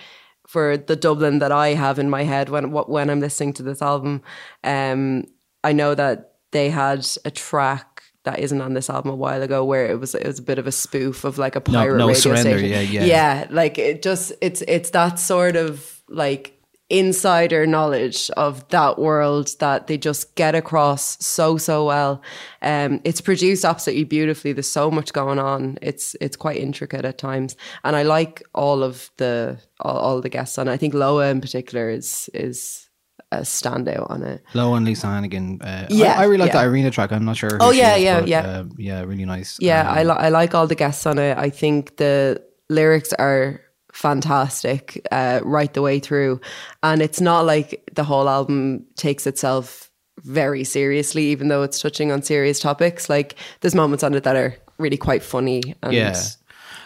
[0.46, 3.82] for the Dublin that I have in my head when when I'm listening to this
[3.82, 4.22] album.
[4.64, 5.24] Um,
[5.62, 7.87] I know that they had a track
[8.28, 10.58] that isn't on this album a while ago where it was it was a bit
[10.58, 12.70] of a spoof of like a pirate No radio Surrender, station.
[12.70, 13.04] yeah, yeah.
[13.04, 16.54] yeah, like it just it's it's that sort of like
[16.90, 22.22] insider knowledge of that world that they just get across so so well.
[22.62, 24.52] Um it's produced absolutely beautifully.
[24.52, 25.78] There's so much going on.
[25.82, 27.56] It's it's quite intricate at times.
[27.84, 31.40] And i like all of the all, all the guests on i think Loah in
[31.40, 32.87] particular is is
[33.30, 35.60] a standout on it Loah and Lisa Hannigan.
[35.60, 36.62] Uh, Yeah, I, I really like yeah.
[36.62, 37.12] that Irina track.
[37.12, 37.58] I'm not sure.
[37.60, 38.40] Oh, yeah, is, yeah, but, yeah.
[38.40, 39.58] um, yeah, really nice.
[39.60, 41.36] Yeah, Um, I, li- I like all the guests on it.
[41.36, 43.60] I think the lyrics are
[43.92, 46.40] fantastic uh, right the way through.
[46.82, 49.90] And it's not like the whole album takes itself
[50.22, 53.10] very seriously, even though it's touching on serious topics.
[53.10, 55.74] Like there's moments on it that are really quite funny.
[55.82, 56.18] And yeah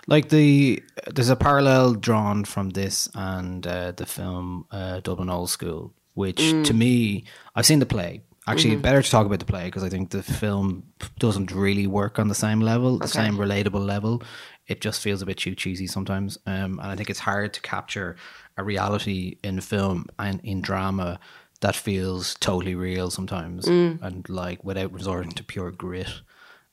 [0.08, 0.82] like the
[1.14, 6.38] there's a parallel drawn from this and uh, the film uh, dublin old school which
[6.40, 6.64] Mm.
[6.64, 7.24] to me
[7.56, 8.82] i've seen the play actually Mhm.
[8.82, 10.82] better to talk about the play because i think the film
[11.18, 13.12] doesn't really work on the same level the Okay.
[13.24, 14.22] same relatable level
[14.66, 17.60] it just feels a bit too cheesy sometimes um, and i think it's hard to
[17.60, 18.16] capture
[18.56, 21.18] a reality in film and in drama
[21.60, 24.02] that feels totally real sometimes Mm.
[24.02, 26.12] and like without resorting to pure grit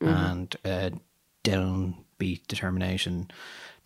[0.01, 0.07] Mhm.
[0.31, 0.89] and uh,
[1.43, 3.29] downbeat determination.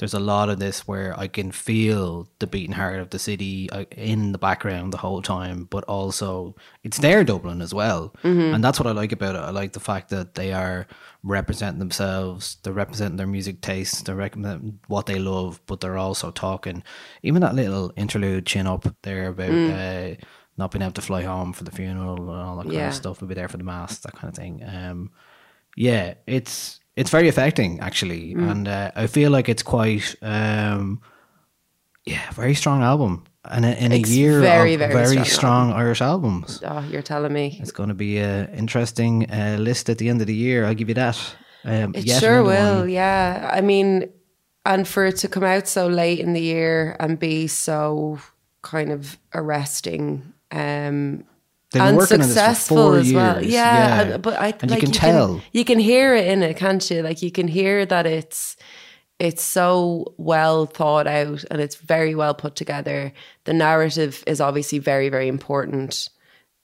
[0.03, 3.69] There's a lot of this where I can feel the beating heart of the city
[3.69, 8.13] uh, in the background the whole time, but also it's their Dublin as well.
[8.21, 8.53] Mhm.
[8.53, 9.39] And that's what I like about it.
[9.39, 10.87] I like the fact that they are
[11.23, 16.31] representing themselves, they're representing their music tastes, they're representing what they love, but they're also
[16.31, 16.83] talking.
[17.21, 19.71] Even that little interlude chin up there about Mm.
[20.19, 20.25] uh,
[20.57, 22.89] not being able to fly home for the funeral and all that kind Yeah.
[22.89, 23.21] of stuff.
[23.21, 24.61] We'll be there for the mass, that kind of thing.
[24.67, 25.11] Um,
[25.77, 28.51] yeah, it's it's very affecting actually, Mm.
[28.51, 31.01] and uh, I feel like it's quite um,
[32.05, 33.23] yeah, very strong album.
[33.45, 37.01] And in a It's year very, of very very, strong strong, Irish albums, Oh, you're
[37.01, 37.57] telling me.
[37.61, 40.63] it's going to be an interesting uh, list at the end of the year.
[40.65, 41.17] I'll give you that.
[41.65, 42.89] Um, It sure will, one.
[42.89, 43.49] yeah.
[43.57, 44.09] I mean,
[44.65, 48.17] and for it to come out so late in the year and be so
[48.61, 50.21] kind of arresting.
[50.51, 51.25] Um,
[51.73, 53.43] They've been and working on this for successful four as well.
[53.43, 54.17] Yeah, yeah.
[54.17, 55.41] but I And you like, can tell.
[55.51, 57.01] you can hear it in it, can't you?
[57.01, 58.55] Like you can hear that it's
[59.19, 63.11] it's so well thought out and it's very well put together.
[63.45, 66.09] The narrative is obviously very very important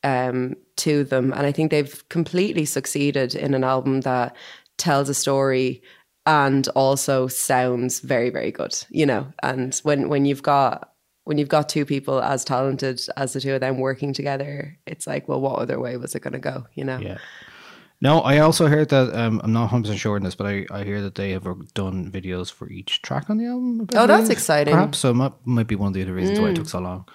[0.03, 4.35] um, to them, and I think they've completely succeeded in an album that
[4.77, 5.81] tells a story
[6.27, 8.77] and also sounds very very good.
[8.89, 10.93] You know, and when when you've got
[11.25, 15.05] when you've got two people as talented as the two of them working together, it's
[15.05, 16.65] like, well, what other way was it going to go?
[16.73, 16.97] You know?
[16.97, 17.17] Yeah.
[18.01, 20.65] No, I also heard that um, I'm not 100 percent sure on this, but I,
[20.71, 23.87] I hear that they have done videos for each track on the album.
[23.93, 24.73] Oh, that's exciting.
[24.73, 25.13] Perhaps so.
[25.13, 26.55] Might might be one of the other reasons why it Mm.
[26.55, 27.07] took so long.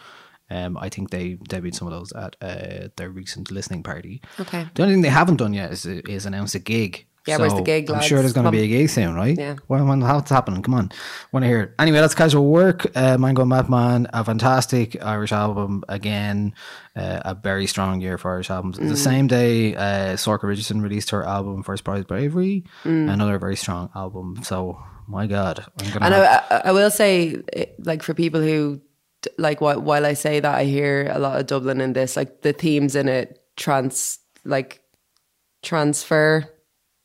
[0.51, 4.21] Um, I think they debuted some of those at uh, their recent listening party.
[4.39, 4.67] Okay.
[4.75, 7.07] The only thing they haven't done yet is is announce a gig.
[7.27, 8.25] Yeah, where's the So gig, I'm sure lads?
[8.25, 9.37] there's going to be a gig soon, right?
[9.39, 9.57] Yeah.
[9.69, 10.63] Well, when, how's happening?
[10.63, 10.93] Come on,
[11.33, 11.73] want to hear it.
[11.79, 12.87] Anyway, that's casual work.
[12.95, 16.53] Uh, Mango MathMan, a fantastic Irish album again.
[16.95, 18.77] Uh, a very strong year for Irish albums.
[18.79, 18.97] The Mm.
[18.97, 23.11] same day, uh, Sorcha Richardson released her album First Prize Bravery, Mm.
[23.13, 24.41] another very strong album.
[24.45, 26.05] So, my God, I'm gonna.
[26.07, 27.43] And have- I, I, I will say,
[27.79, 28.81] like for people who
[29.39, 32.15] like, while I say that, I hear a lot of Dublin in this.
[32.17, 34.83] Like the themes in it trans, like
[35.63, 36.49] transfer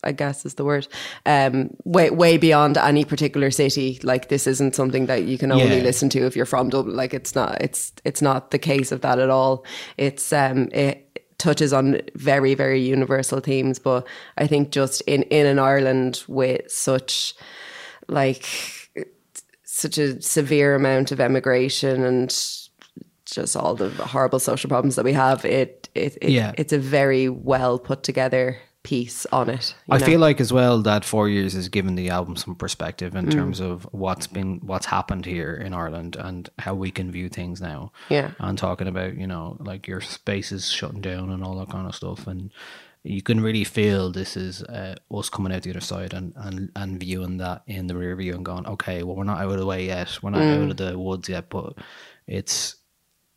[0.03, 0.87] I guess is the word.
[1.25, 3.99] Um, way way beyond any particular city.
[4.03, 5.83] Like this isn't something that you can only Yeah.
[5.83, 6.95] listen to if you're from Dublin.
[6.95, 7.61] Like it's not.
[7.61, 9.65] It's it's not the case of that at all.
[9.97, 11.05] It's um it
[11.37, 16.69] touches on very very universal themes, but I think just in in an Ireland with
[16.71, 17.33] such
[18.07, 18.45] like
[19.63, 22.29] such a severe amount of emigration and
[23.25, 26.53] just all the horrible social problems that we have, it it, it Yeah.
[26.57, 29.75] it's a very well put together piece on it.
[29.89, 30.05] I know?
[30.05, 33.31] feel like as well that four years has given the album some perspective in Mm.
[33.31, 37.59] terms of what's been what's happened here in Ireland and how we can view things
[37.61, 37.91] now.
[38.09, 38.31] Yeah.
[38.39, 41.95] And talking about, you know, like your spaces shutting down and all that kind of
[41.95, 42.51] stuff and
[43.03, 46.69] you can really feel this is uh, us coming out the other side and, and,
[46.75, 49.57] and viewing that in the rear view and going, okay, well, we're not out of
[49.57, 50.19] the way yet.
[50.21, 50.63] We're not Mm.
[50.65, 51.73] out of the woods yet, but
[52.27, 52.75] it's.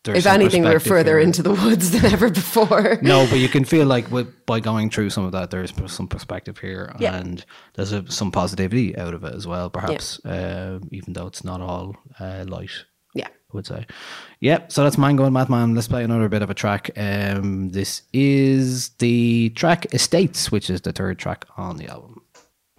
[0.05, 1.21] There's if anything, we're further here.
[1.21, 2.99] into the woods than ever before.
[3.03, 6.09] No, but you can feel like with, by going through some of that, there's some
[6.09, 7.15] perspective here, Yeah.
[7.17, 7.45] and
[7.75, 9.71] there's a, some positivity out of it as well.
[9.71, 12.71] Perhaps, uh, even though it's not all uh, light.
[13.15, 13.29] Yeah.
[13.29, 13.87] I would say.
[14.41, 14.73] Yep.
[14.73, 15.75] So that's Mango and MathMan.
[15.75, 16.91] Let's play another bit of a track.
[16.97, 22.23] Um, this is the track Estates, which is the third track on the album.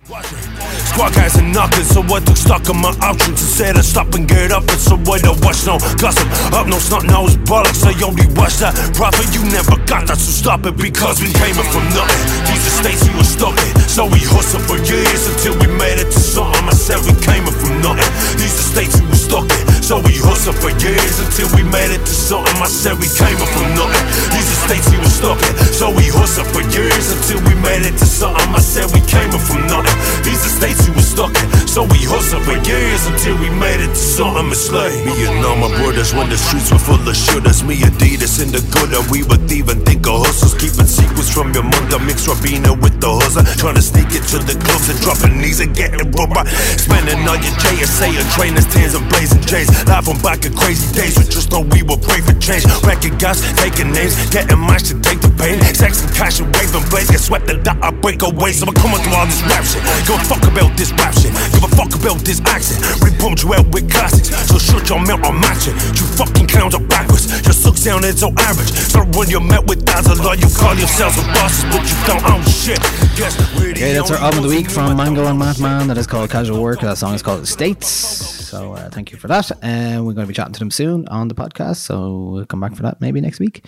[0.03, 4.27] Squad guys and knockers, so I took stock of my options Instead of stop and
[4.27, 6.27] get up, it's so way don't watch no gossip.
[6.51, 9.31] Up no snot nose bollocks, I only watch that profit.
[9.31, 12.19] You never got that, so stop it because we came up from nothing.
[12.51, 16.11] These estates we were stuck in, so we hustled for years Until we made it
[16.11, 18.11] to something, I said we came up from nothing.
[18.35, 21.99] These estates we were stuck in, so we hustled for years Until we made it
[22.07, 24.05] to something, I said we came up from nothing.
[24.31, 27.83] These are states we were stuck in, so we hustled for years Until we made
[27.83, 29.91] it to something, I said we came up from nothing.
[30.23, 33.83] These are states we were stuck in, so we hustled for years Until we made
[33.83, 37.03] it to something, it's like Me and all my brothers when the streets were full
[37.03, 37.59] of shooters.
[37.67, 41.67] Me Adidas in the gutter, we would even think of hustles Keeping secrets from your
[41.67, 45.59] mother, mix Rabina with the hustler Trying to sneak into the clubs and dropping knees
[45.59, 46.47] and getting rubber
[46.79, 51.17] Spending all your JSA and trainers, tens and blazing J's Laughing back at crazy days,
[51.17, 52.65] we just thought we were brave for change.
[52.83, 55.59] Wrecking guys, taking names, getting matched to take the pain.
[55.75, 58.51] Sex and cash and waving blades, get swept and that I break away.
[58.53, 59.83] So I'm coming through all this rap shit.
[60.07, 62.79] Give a fuck about this rap shit, give a fuck about this accent.
[63.01, 65.75] Re-pumped you out with classics, so shut your mouth, I'm matching.
[65.97, 68.71] You fucking clowns are backwards, your suck sounded so average.
[68.71, 72.43] So when you're met with dazzle, you call yourselves a bosses But you don't own
[72.45, 72.79] shit,
[73.17, 73.35] guess
[73.83, 75.87] Okay, that's our album of the week from Mango and MathMan.
[75.87, 76.81] That is called Casual Work.
[76.81, 78.42] That song is called States.
[78.53, 79.51] So uh, thank you for that.
[79.61, 81.77] And we're going to be chatting to them soon on the podcast.
[81.77, 81.95] So
[82.31, 83.65] we'll come back for that maybe next week.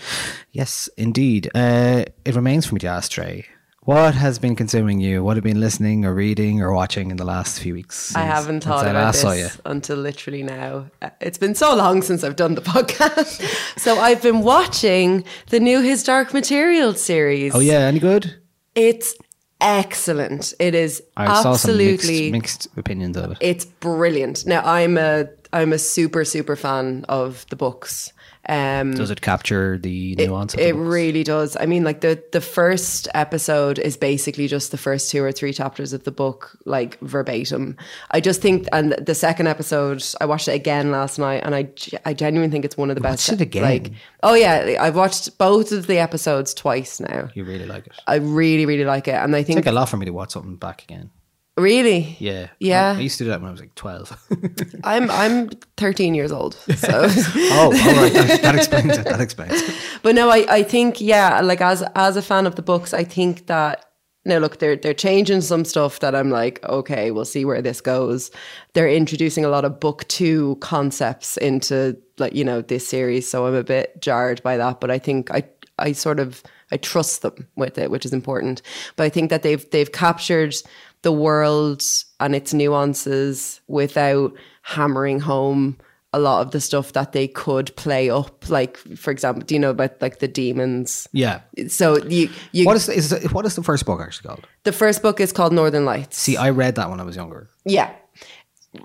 [0.52, 1.50] Yes, indeed.
[1.56, 3.46] Uh, it remains for me to ask Trey,
[3.82, 5.24] what has been consuming you?
[5.24, 8.16] What have you been listening or reading or watching in the last few weeks?
[8.16, 10.88] I haven't thought I about this until literally now.
[11.04, 13.42] Uh, It's been so long since I've done the podcast.
[13.80, 17.54] so I've been watching the new His Dark Materials series.
[17.54, 18.36] Oh yeah, any good?
[18.74, 19.16] It's
[19.62, 20.54] excellent.
[20.60, 23.38] It is I absolutely mixed, mixed opinions of it.
[23.42, 24.46] it's brilliant.
[24.46, 28.12] Now I'm a I'm a super super fan of the books.
[28.48, 31.58] Um, Does it capture the nuance of it really does.
[31.60, 35.52] I mean, like the the first episode is basically just the first two or three
[35.52, 37.76] chapters of the book, like verbatim.
[38.12, 41.70] I just think, and the second episode, I watched it again last night, and I
[42.06, 43.28] I genuinely think it's one of the best.
[43.30, 43.64] watched it again?
[43.64, 43.92] Like,
[44.22, 47.30] oh yeah, I've watched both of the episodes twice now.
[47.34, 47.94] You really like it.
[48.06, 50.14] I really really like it, and I It's think like a lot for me to
[50.14, 51.10] watch something back again.
[51.58, 52.50] Really, Yeah.
[52.60, 52.94] Yeah.
[52.94, 54.28] I, I used to do that when I was like 12.
[54.84, 57.08] I'm I'm 13 years old, so.
[57.08, 58.14] oh, all right.
[58.14, 59.06] That, that explains it.
[59.06, 59.76] That explains it.
[60.04, 63.04] but no, I, I think yeah, like as as a fan of the books, I
[63.04, 63.86] think that
[64.26, 67.80] now look, they're they're changing some stuff that I'm like, okay, we'll see where this
[67.80, 68.32] goes.
[68.74, 73.46] They're introducing a lot of book two concepts into like you know this series, so
[73.46, 74.82] I'm a bit jarred by that.
[74.82, 75.44] But I think I
[75.78, 76.42] I sort of
[76.76, 78.62] I trust them with it, which is important.
[78.98, 80.54] But I think that they've they've captured
[81.04, 81.82] the world
[82.20, 85.78] and its nuances without hammering home
[86.12, 88.50] a lot of the stuff that they could play up.
[88.50, 91.08] Like, for example, do you know about like the demons?
[91.14, 91.42] Yeah.
[91.68, 94.48] So you, you What is, is the- what is the first book actually called?
[94.64, 96.18] the first book is called Northern Lights.
[96.18, 97.50] See, I read that when I was younger.
[97.66, 97.92] Yeah.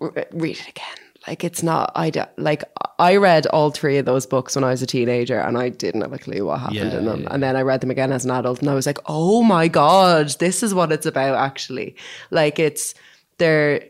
[0.01, 0.99] R- read it again.
[1.29, 2.65] Like it's not I like
[2.99, 6.01] I read all three of those books when I was a teenager and I didn't
[6.01, 7.23] have a clue what happened Yeah, in them.
[7.23, 7.29] yeah.
[7.31, 9.69] And then I read them again as an adult and I was like, "Oh my
[9.69, 11.95] god, this is what it's about actually."
[12.31, 12.95] Like it's
[13.39, 13.83] they're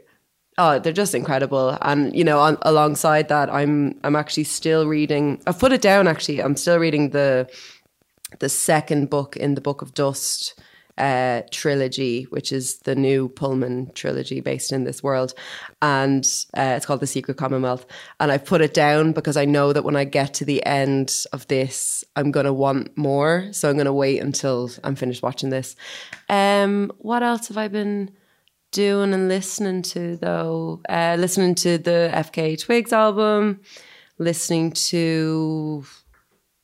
[0.58, 1.78] oh, they're just incredible.
[1.82, 5.40] And you know, on, alongside that, I'm I'm actually still reading.
[5.46, 6.42] I've put it down actually.
[6.42, 7.48] I'm still reading the
[8.40, 10.60] the second book in the Book of Dust.
[11.00, 15.32] Uh, trilogy, which is the new Pullman trilogy based in this world.
[15.80, 17.86] And uh, it's called The Secret Commonwealth.
[18.20, 21.24] And I've put it down because I know that when I get to the end
[21.32, 23.48] of this, I'm going to want more.
[23.52, 25.74] So I'm going to wait until I'm finished watching this.
[26.28, 28.10] Um, what else have I been
[28.70, 30.82] doing and listening to though?
[30.86, 33.60] Uh, listening to the FKA Twigs album,
[34.18, 35.82] listening to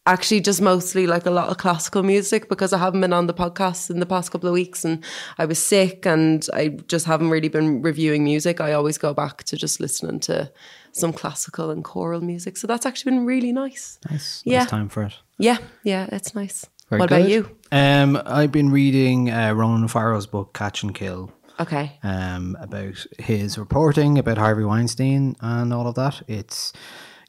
[0.06, 3.34] actually just mostly like a lot of classical music because I haven't been on the
[3.34, 5.04] podcast in the past couple of weeks and
[5.38, 8.60] I was sick and I just haven't really been reviewing music.
[8.60, 10.50] I always go back to just listening to
[10.92, 12.56] some classical and choral music.
[12.56, 13.98] So that's actually been really nice.
[14.10, 14.42] Nice.
[14.44, 14.60] Yeah.
[14.60, 15.14] Nice time for it.
[15.38, 16.66] Yeah, yeah, it's nice.
[16.88, 17.56] Very what about you?
[17.72, 21.32] Um, I've been reading uh, Ronan Farrow's book Catch and Kill.
[21.58, 21.98] Okay.
[22.02, 26.22] Um, about his reporting about Harvey Weinstein and all of that.
[26.28, 26.72] It's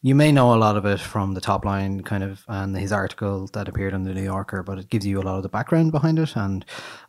[0.07, 2.91] you may know a lot of it from the top line kind of and his
[2.91, 5.49] article that appeared in the New Yorker, but it gives you a lot of the
[5.49, 6.65] background behind it and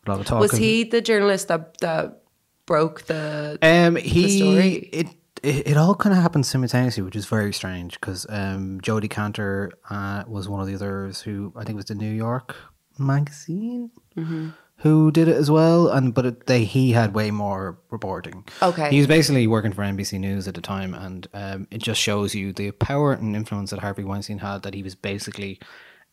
[0.06, 0.40] a lot of talk.
[0.40, 2.22] Was he the journalist that that
[2.66, 4.72] broke the Um, the story?
[4.92, 5.08] it,
[5.42, 9.70] it it all kind of happened simultaneously, which is very strange because um, Jodi Kantor
[9.90, 12.56] uh, was one of the others who I think it was the New York
[12.98, 14.48] magazine Mm-hmm.
[14.78, 18.44] Who did it as well, and but it, they he had way more reporting.
[18.62, 18.90] Okay.
[18.90, 22.34] he was basically working for NBC News at the time, and um, it just shows
[22.34, 24.62] you the power and influence that Harvey Weinstein had.
[24.62, 25.58] That he was basically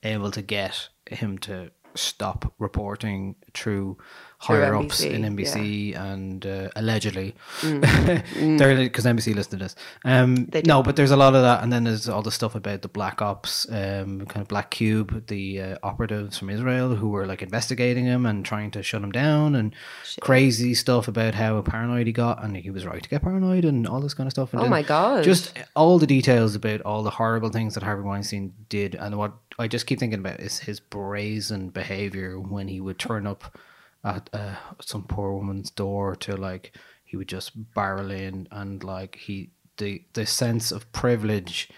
[0.03, 3.97] able to get him to stop reporting through
[4.45, 8.57] Higher ups in NBC and uh, allegedly Mm.
[8.85, 9.75] because NBC listed this.
[10.03, 12.81] Um, no, but there's a lot of that, and then there's all the stuff about
[12.81, 17.25] the Black Ops, um, kind of Black Cube, the uh, operatives from Israel who were
[17.25, 19.73] like investigating him and trying to shut him down, and
[20.21, 23.87] crazy stuff about how paranoid he got, and he was right to get paranoid, and
[23.87, 24.53] all this kind of stuff.
[24.53, 25.23] And Oh my God.
[25.23, 29.33] Just all the details about all the horrible things that Harvey Weinstein did, and what
[29.57, 33.57] I just keep thinking about is his brazen behavior when he would turn up
[34.05, 39.15] at uh, some poor woman's door to like he would just barrel in and like
[39.15, 41.69] he the the sense of privilege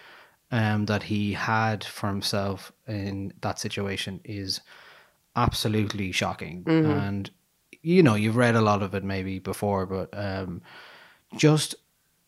[0.51, 4.61] um that he had for himself in that situation is
[5.35, 6.85] absolutely shocking Mhm.
[6.99, 7.31] and
[7.81, 10.61] you know you've read a lot of it maybe before but um
[11.35, 11.75] just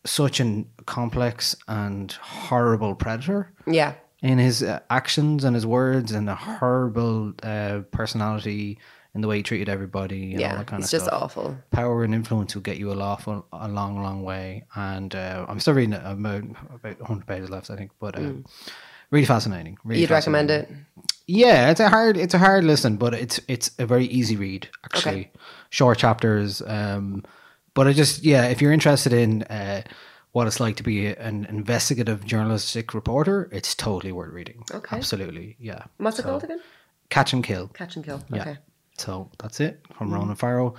[0.05, 3.93] such an complex and horrible predator Yeah.
[4.21, 8.77] in his uh, actions and his words and a horrible uh, personality
[9.15, 11.01] in the way he treated everybody and all that kind of stuff.
[11.01, 11.57] it's just awful.
[11.71, 14.65] Power and influence will get you a, lot, a long, long way.
[14.75, 16.01] And uh, I'm still reading it.
[16.03, 16.43] I'm about,
[16.73, 17.91] about 100 pages left, I think.
[17.99, 18.45] But uh, Mm.
[19.11, 19.77] really fascinating.
[19.83, 20.69] Really You'd recommend it?
[21.25, 24.67] Yeah, it's a hard it's a hard listen, but it's it's a very easy read
[24.83, 25.31] actually.
[25.69, 26.61] Short chapters.
[26.65, 27.23] Um,
[27.75, 29.81] but I just yeah, if you're interested in uh,
[30.31, 34.63] what it's like to be an investigative journalistic reporter, it's totally worth reading.
[34.71, 34.95] Okay.
[34.97, 35.83] Absolutely, yeah.
[35.97, 36.59] What's it So, called again?
[37.09, 37.67] Catch and Kill.
[37.69, 38.23] Catch and Kill.
[38.33, 38.55] Yeah.
[38.99, 40.13] So that's it from Mhm.
[40.13, 40.75] Ronan Farrow.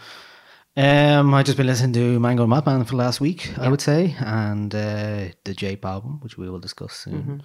[0.77, 3.81] Um, I just been listening to Mango and MathMan for the last week, I would
[3.81, 7.43] say, and uh, the Jape album, which we will discuss soon.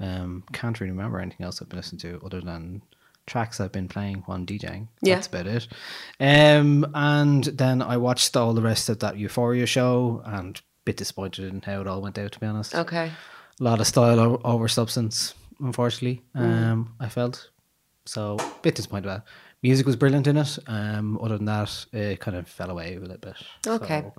[0.00, 2.82] Um, can't really remember anything else I've been listening to other than
[3.26, 4.88] tracks I've been playing while DJing.
[5.00, 5.14] Yeah.
[5.14, 5.68] That's about it.
[6.20, 11.44] Um, and then I watched all the rest of that Euphoria show and bit disappointed
[11.52, 12.74] in how it all went out, to be honest.
[12.74, 13.10] Okay.
[13.60, 16.22] A lot of style over substance, unfortunately.
[16.36, 16.42] Mm.
[16.72, 17.50] Um, I felt
[18.04, 19.18] so bit disappointed about.
[19.20, 19.24] It.
[19.64, 20.58] Music was brilliant in it.
[20.68, 23.34] Um, other than that, it kind of fell away a little bit.
[23.66, 24.02] Okay.
[24.02, 24.14] So-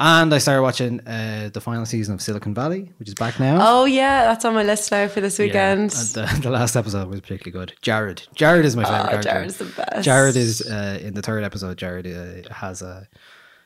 [0.00, 3.58] and I started watching uh, the final season of Silicon Valley, which is back now.
[3.60, 5.92] Oh yeah, that's on my list now for this weekend.
[5.92, 7.76] Yeah, and the, the last episode was particularly good.
[7.82, 9.28] Jared, Jared is my favorite Oh, character.
[9.30, 10.04] Jared's the best.
[10.04, 11.76] Jared is uh, in the third episode.
[11.78, 13.08] Jared uh, has a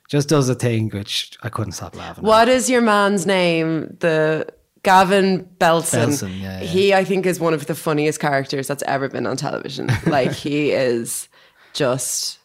[0.08, 2.24] just does a thing which I couldn't stop laughing.
[2.24, 3.94] What is your man's name?
[4.00, 4.46] The
[4.82, 6.08] Gavin Belson.
[6.08, 6.66] Belson, yeah, yeah.
[6.66, 9.88] He, I think, is one of the funniest characters that's ever been on television.
[10.06, 11.28] Like he is
[11.72, 12.38] just.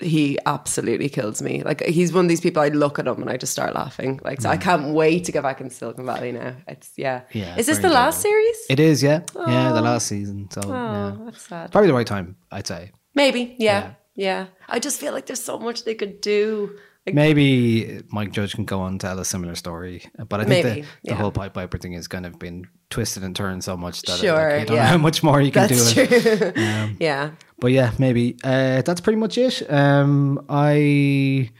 [0.00, 1.62] He absolutely kills me.
[1.62, 2.62] Like he's one of these people.
[2.62, 4.20] I look at him and I just start laughing.
[4.24, 6.56] Like so I can't wait to get back in Silicon Valley now.
[6.66, 7.20] It's yeah.
[7.20, 7.24] Mm.
[7.32, 8.56] Yeah, Is this the last series?
[8.70, 10.48] It is, yeah, yeah, the last season.
[10.50, 11.72] So Oh, yeah, that's sad.
[11.72, 12.90] probably the right time, I'd say.
[13.14, 13.54] Maybe.
[13.58, 14.46] Yeah, yeah.
[14.68, 16.76] I just feel like there's so much they could do.
[17.12, 20.80] Maybe Mike Judge can go on and tell a similar story, but I think Maybe,
[20.80, 21.14] the, the yeah.
[21.14, 24.50] whole Pied Piper thing has kind of been twisted and turned so much that Sure,
[24.50, 24.82] like, you don't yeah.
[24.82, 26.02] know how much more you can That's do.
[26.02, 26.56] it.
[26.66, 27.30] Um, yeah.
[27.58, 29.62] But yeah, maybe uh, that's pretty much it.
[29.70, 31.50] Um, I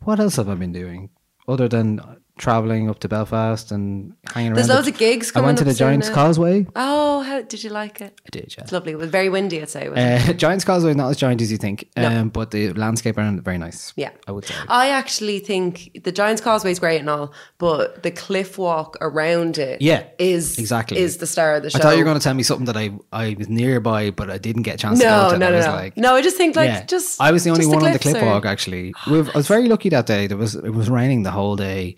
[0.00, 1.10] what else have I been doing
[1.48, 2.00] other than
[2.38, 4.56] traveling up to Belfast and hanging around.
[4.56, 6.14] There's the- loads of gigs I coming went to the Giants now.
[6.14, 6.66] Causeway.
[6.76, 8.20] Oh, how did you like it?
[8.26, 8.62] I did, yeah.
[8.64, 8.92] It's lovely.
[8.92, 9.86] It was very windy, I'd say.
[9.88, 12.08] Uh, Giants Causeway is not as giant as you think, No.
[12.08, 13.94] um, but the landscape around it very nice.
[13.96, 14.10] Yeah.
[14.28, 14.54] I would say.
[14.68, 19.56] I actually think the Giants Causeway is great and all, but the cliff walk around
[19.56, 20.98] it Yeah, is exactly.
[20.98, 21.78] is the star of the show.
[21.78, 24.28] I thought you were going to tell me something that I I was nearby, but
[24.30, 25.38] I didn't get a chance to No, go to.
[25.38, 25.72] no, I no, no.
[25.72, 26.84] Like, no, I just think like yeah.
[26.84, 28.44] just I was the only one on the cliff walk.
[28.44, 30.26] Actually, We've, I was very lucky that day.
[30.26, 31.96] There was it was raining the whole day,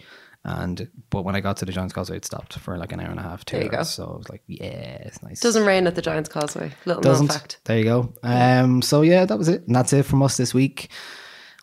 [0.48, 3.10] and but when I got to the Giants Causeway, it stopped for like an hour
[3.10, 3.78] and a half, two There you go.
[3.78, 3.90] hours.
[3.90, 5.40] So I was like, yeah, it's nice.
[5.40, 6.72] Doesn't rain at the Giants Causeway.
[6.86, 7.28] Little Doesn't.
[7.28, 7.60] fact.
[7.64, 8.12] There you go.
[8.22, 8.82] Um.
[8.82, 10.90] So yeah, that was it, and that's it from us this week.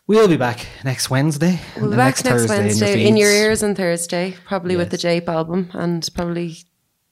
[0.08, 1.58] We'll be back next Wednesday.
[1.80, 3.40] We'll be back next, Thursday Wednesday in your, feeds.
[3.40, 6.56] ears on Thursday, probably with the Jape album and probably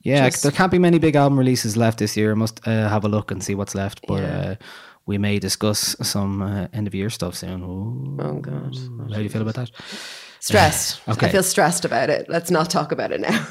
[0.02, 2.30] Yeah, Just- there can't be many big album releases left this year.
[2.30, 4.00] I must uh, have a look and see what's left.
[4.06, 4.38] But Yeah.
[4.50, 4.54] uh,
[5.06, 7.62] we may discuss some uh, end of year stuff soon.
[7.64, 8.16] Ooh.
[8.20, 8.76] Oh God.
[9.10, 9.70] How do you feel about that?
[10.44, 11.00] Stressed.
[11.08, 11.26] Okay.
[11.26, 12.28] I feel stressed about it.
[12.28, 13.46] Let's not talk about it now.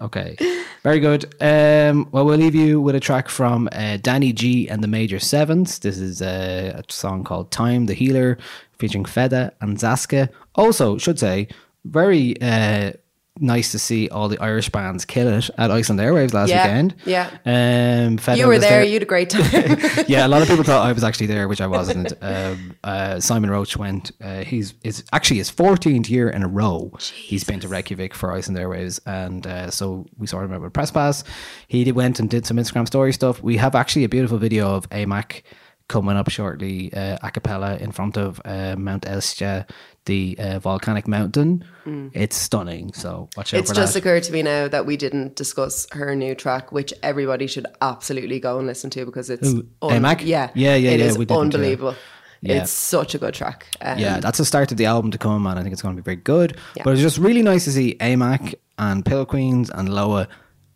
[0.00, 0.36] Okay,
[0.82, 1.26] very good.
[1.40, 5.18] Um, well, we'll leave you with a track from uh, Danny G and the Major
[5.18, 5.78] Sevens.
[5.78, 8.38] This is uh, a song called "Time the Healer,"
[8.78, 10.30] featuring Feda and Zaska.
[10.54, 11.48] Also, should say,
[11.84, 12.92] very uh,
[13.38, 16.94] nice to see all the Irish bands kill it at Iceland Airwaves last Yeah, weekend.
[17.06, 17.30] yeah.
[17.46, 19.44] um, you were was there, You had a great time.
[20.08, 22.12] yeah, a lot of people thought I was actually there, which I wasn't.
[22.20, 24.12] um, uh, Simon Roach went.
[24.20, 26.92] Uh, he's it's actually his 14th year in a row.
[27.14, 29.00] He's been to Reykjavik for Iceland Airwaves.
[29.06, 31.24] and uh, so we saw him with press pass.
[31.68, 33.42] He did, went and did some Instagram story stuff.
[33.42, 35.42] We have actually a beautiful video of AMAC
[35.88, 39.68] coming up shortly, uh, a cappella in front of uh, Mount Esja,
[40.06, 41.64] the uh, volcanic mountain.
[41.84, 42.10] Mm.
[42.14, 42.92] It's stunning.
[42.94, 43.98] So watch out it's just that.
[44.00, 48.40] occurred to me now that we didn't discuss her new track, which everybody should absolutely
[48.40, 50.22] go and listen to because it's Who, AMAC?
[50.24, 51.94] yeah, Yeah, yeah, it yeah, is unbelievable.
[52.42, 52.62] Yeah.
[52.62, 53.66] It's such a good track.
[53.82, 55.94] Um, yeah, that's the start of the album to come, and I think it's going
[55.94, 56.56] to be very good.
[56.74, 56.84] Yeah.
[56.84, 60.26] But it's just really nice to see AMAC and Pillow Queens and Loah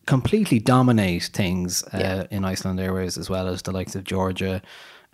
[0.07, 2.25] completely dominate things uh, Yeah.
[2.31, 4.61] in Iceland Airwaves, as well as the likes of Georgia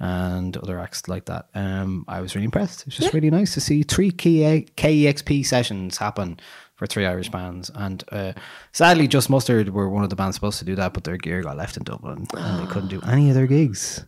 [0.01, 1.47] and other acts like that.
[1.55, 2.87] Um, I was really impressed.
[2.87, 6.41] It's just really nice to see three KEXP sessions happen
[6.77, 7.71] for three Irish bands.
[7.75, 8.33] And uh,
[8.73, 11.43] sadly, Just Mustard were one of the bands supposed to do that, but their gear
[11.43, 14.03] got left in Dublin and they couldn't do any of their gigs,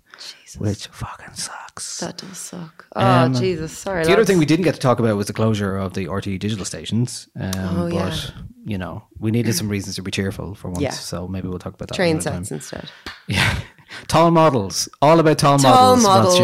[0.59, 2.01] which fucking sucks.
[2.01, 2.87] that does suck.
[2.97, 4.05] Oh Um, Jesus, sorry.
[4.07, 6.39] The other thing we didn't get to talk about was the closure of the RTÉ
[6.39, 7.29] digital stations.
[7.39, 8.31] Um, Oh, but, yeah.
[8.65, 10.81] you know, we needed some reasons to be cheerful for once.
[10.81, 10.91] Yeah.
[10.93, 11.95] So maybe we'll talk about that.
[11.95, 12.91] train sets instead.
[13.29, 13.59] Yeah.
[14.09, 14.89] Tall models.
[15.01, 16.03] All about tall, Tall models.
[16.39, 16.41] models.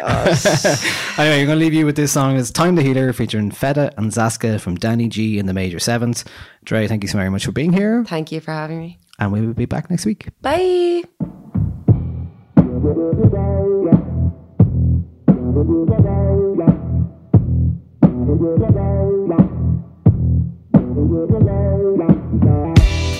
[0.00, 0.84] Rod Stewart.
[1.18, 2.38] anyway, you're going to leave you with this song.
[2.38, 6.24] It's Time the Healer featuring Feta and Zaska from Danny G in the Major Sevens.
[6.64, 8.04] Dre, thank you so very much for being here.
[8.04, 8.98] Thank you for having me.
[9.18, 10.28] And we will be back next week.
[10.40, 11.02] Bye.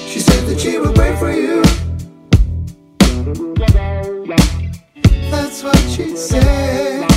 [0.06, 1.62] She said that she would wait for you.
[5.30, 7.10] That's what she said.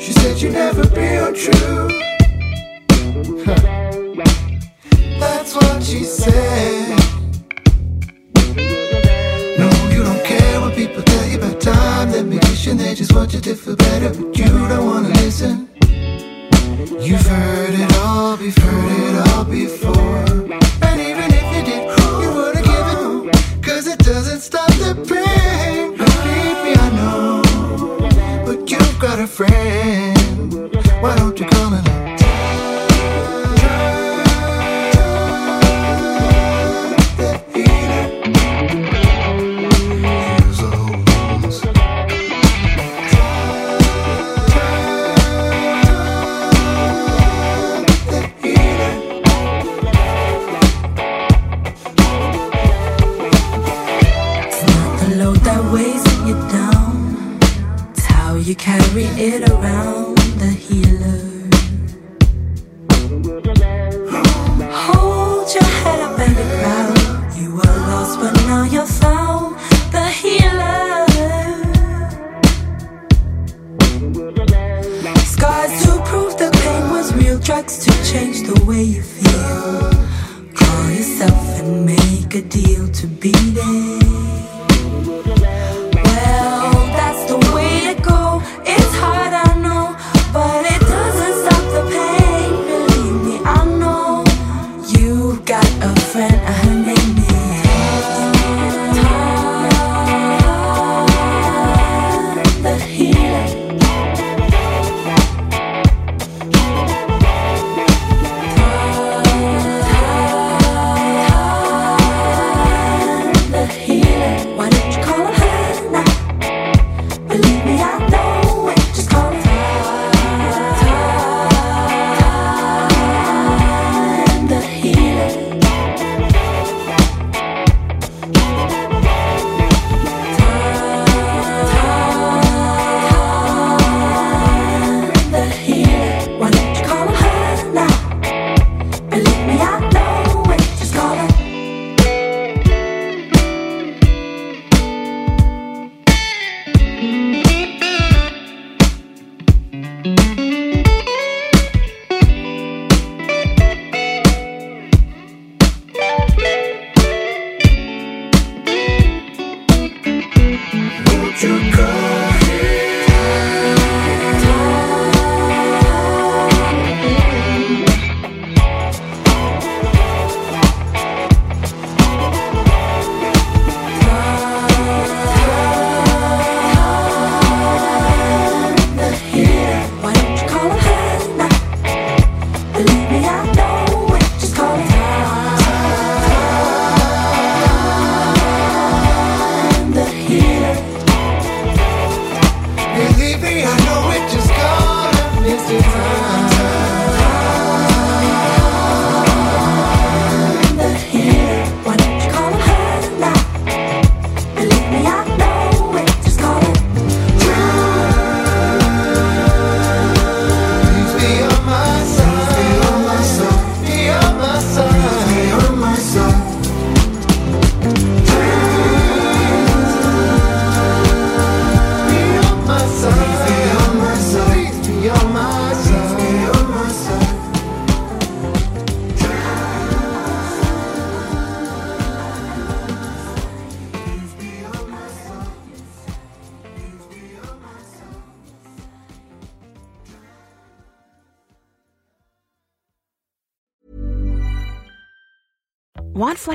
[0.00, 1.88] She said you'd never be untrue.
[5.18, 6.98] That's what she said.
[9.58, 12.12] No, you don't care what people tell you about time.
[12.12, 15.68] They're magician, they just want you to feel better, but you don't wanna listen.
[17.00, 20.20] You've heard it all, you've heard it all before.
[24.40, 25.96] Doesn't stop the pain.
[25.96, 27.42] Believe me, I know.
[28.46, 30.74] But you've got a friend.
[31.02, 32.09] Why don't you call it?